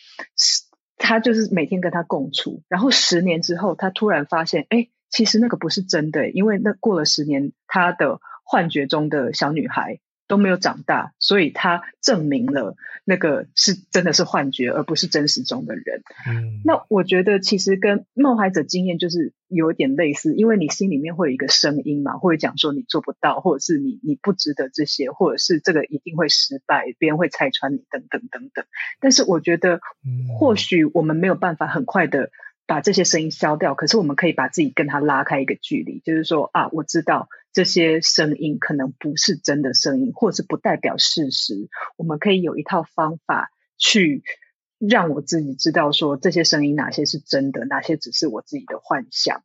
[0.97, 2.63] 他就是每天跟他共处。
[2.69, 10.01] 然后十年之后，他突然发现，哎，其实那个不是真的，因为那过了十年，他的幻觉中的小女孩。
[10.29, 16.03] 都没有长大，所以他证明了那个是真的是幻觉，而不是真实中的人。
[16.29, 28.65] 嗯，那我觉得其实跟冒牌者经验就是有点类似，因为你心里面会有一个声音嘛，会讲说你做不到，或者是你你不值得这些，或者是这个一定会失败，别人会拆穿你，等等等等。
[29.01, 29.81] 但是我觉得，
[30.39, 32.31] 或许我们没有办法很快的。
[32.69, 41.69] 把这些声音消掉，可是我们可以把自己跟他拉开一个距离，就是说啊，我知道这些声音可能不是真的声音，或者是不代表事实。
[41.97, 44.23] 我们可以有一套方法去
[44.79, 49.43] 让我自己知道，说这些声音哪些是真的，哪些只是我自己的幻想，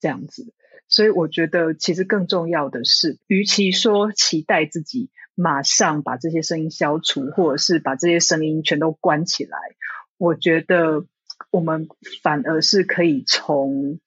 [0.00, 0.52] 这样子。
[0.88, 9.58] 所以我觉得，其实更重要的是，与其说期待自己马上把这些声音消除，或者是把这些声音全都关起来，
[10.16, 11.06] 我觉得。
[11.50, 11.86] 我们
[12.22, 14.00] 反而是可以从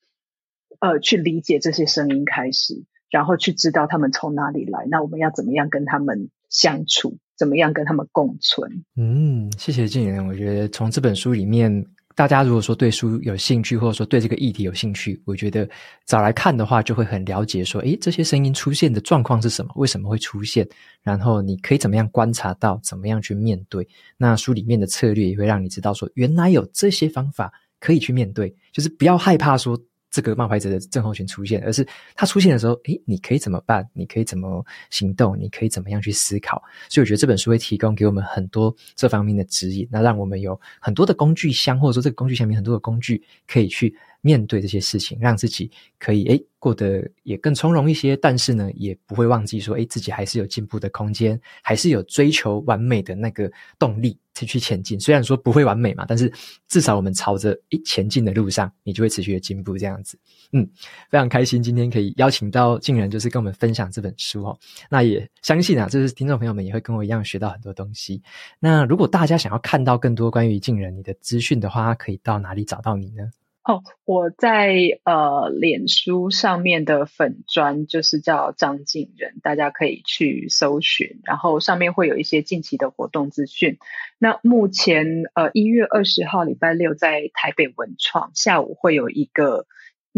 [0.80, 4.86] 呃去理解这些声音开始，然后去知道他们从哪里来。
[4.90, 7.18] 那我们要怎么样跟他们相处？
[7.38, 8.84] 怎么样跟他们共存？
[8.96, 10.28] 嗯，谢谢静人。
[10.28, 11.86] 我觉得从这本书里面。
[12.16, 15.66] 大家如果说对书有兴趣，或者说对这个议题有兴趣，我觉得
[16.06, 19.72] 找来看的话，就会很了解说，诶，这些声音出现的状况是什么？
[19.78, 20.68] 为什么会出现？
[21.02, 22.78] 然后你可以怎么样观察到？
[22.84, 23.88] 怎么样去面对？
[24.18, 29.80] 那书里面的策略也会让你知道说，原来有这些方法可以去面对，就是不要害怕说。
[30.12, 33.88] 这个冒牌者的症候群出现，而是他出现的时候，诶，你可以怎么办？
[33.94, 35.38] 你可以怎么行动？
[35.40, 36.62] 你可以怎么样去思考？
[36.90, 48.18] 所以我觉得这本书会提供给我们很多这方面的指引，那让我们有很多的工具箱，或者说这个工具箱里面很多的工具可以去面对这些事情，让自己可以诶过得也更从容一些。
[48.18, 54.18] 但是呢，也不会忘记说，诶自己还是有进步的空间，还是有追求完美的那个动力。
[54.46, 56.32] 去前进，虽然说不会完美嘛，但是
[56.68, 59.78] 至少我们朝着一前进的路上，你就会持续的进步。
[59.78, 60.20] 这样子，
[60.52, 60.68] 嗯，
[61.10, 64.60] 非常开心今天可以邀请到静人，就是跟我们分享这本书哦。
[64.90, 68.22] 那也相信啊，就是听众朋友们也会跟我一样学到很多东西。
[68.60, 73.30] 那如果大家想要看到更多关于静人你的资讯的话，可以到哪里找到你呢？
[73.70, 83.78] 哦，我在呃脸书上面的粉砖就是叫张敬仁，大家可以去搜寻，然后上面会有一些近期的活动资讯。
[84.18, 85.06] 那目前
[85.36, 89.68] 呃一月二十号礼拜六在台北文创下午会有一个。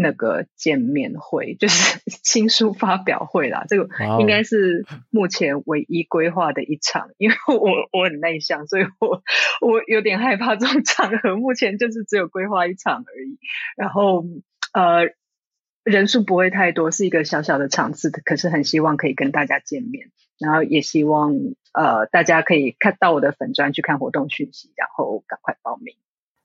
[0.02, 3.88] 那个见面会就是 新书发表会啦，这个
[4.20, 9.22] 应该是目前唯一规划的一场，因为我我很内向，所以我
[9.60, 13.38] 我有点害怕这种场合，目前就是只有规划一场而已。
[13.76, 14.24] 然后
[14.74, 15.14] 呃，
[15.84, 21.32] 人数不会太多，是一个小小的场次，可是很希望可以跟大家见面，然后也希望
[21.72, 25.96] 呃大家可以看到我的粉专去看活动讯息，然后赶快报名。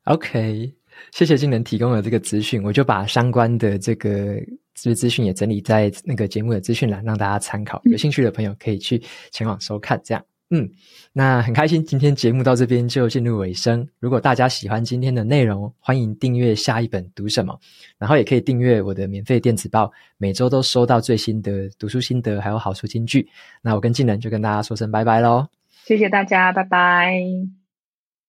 [0.05, 0.75] OK。
[1.11, 4.35] 谢谢静能提供的这个资讯，我就把相关的这个
[4.73, 7.81] 资资讯也整理在那个节目的资讯栏，让大家参考。
[7.85, 9.99] 有兴趣的朋友可以去前往收看。
[10.03, 10.69] 这样，嗯，
[11.11, 13.87] 那很开心，今天节目到这边就进入尾声。
[13.99, 17.59] 如果大家喜欢今天的内容，欢迎订阅下一本读什么，
[17.97, 23.27] 然后也可以订阅我的免费电子报，每周都收到最新的读书心得，还有好书金句。
[23.61, 25.47] 那我跟静能就跟大家说声拜拜喽，
[25.85, 27.66] 谢谢大家，拜拜。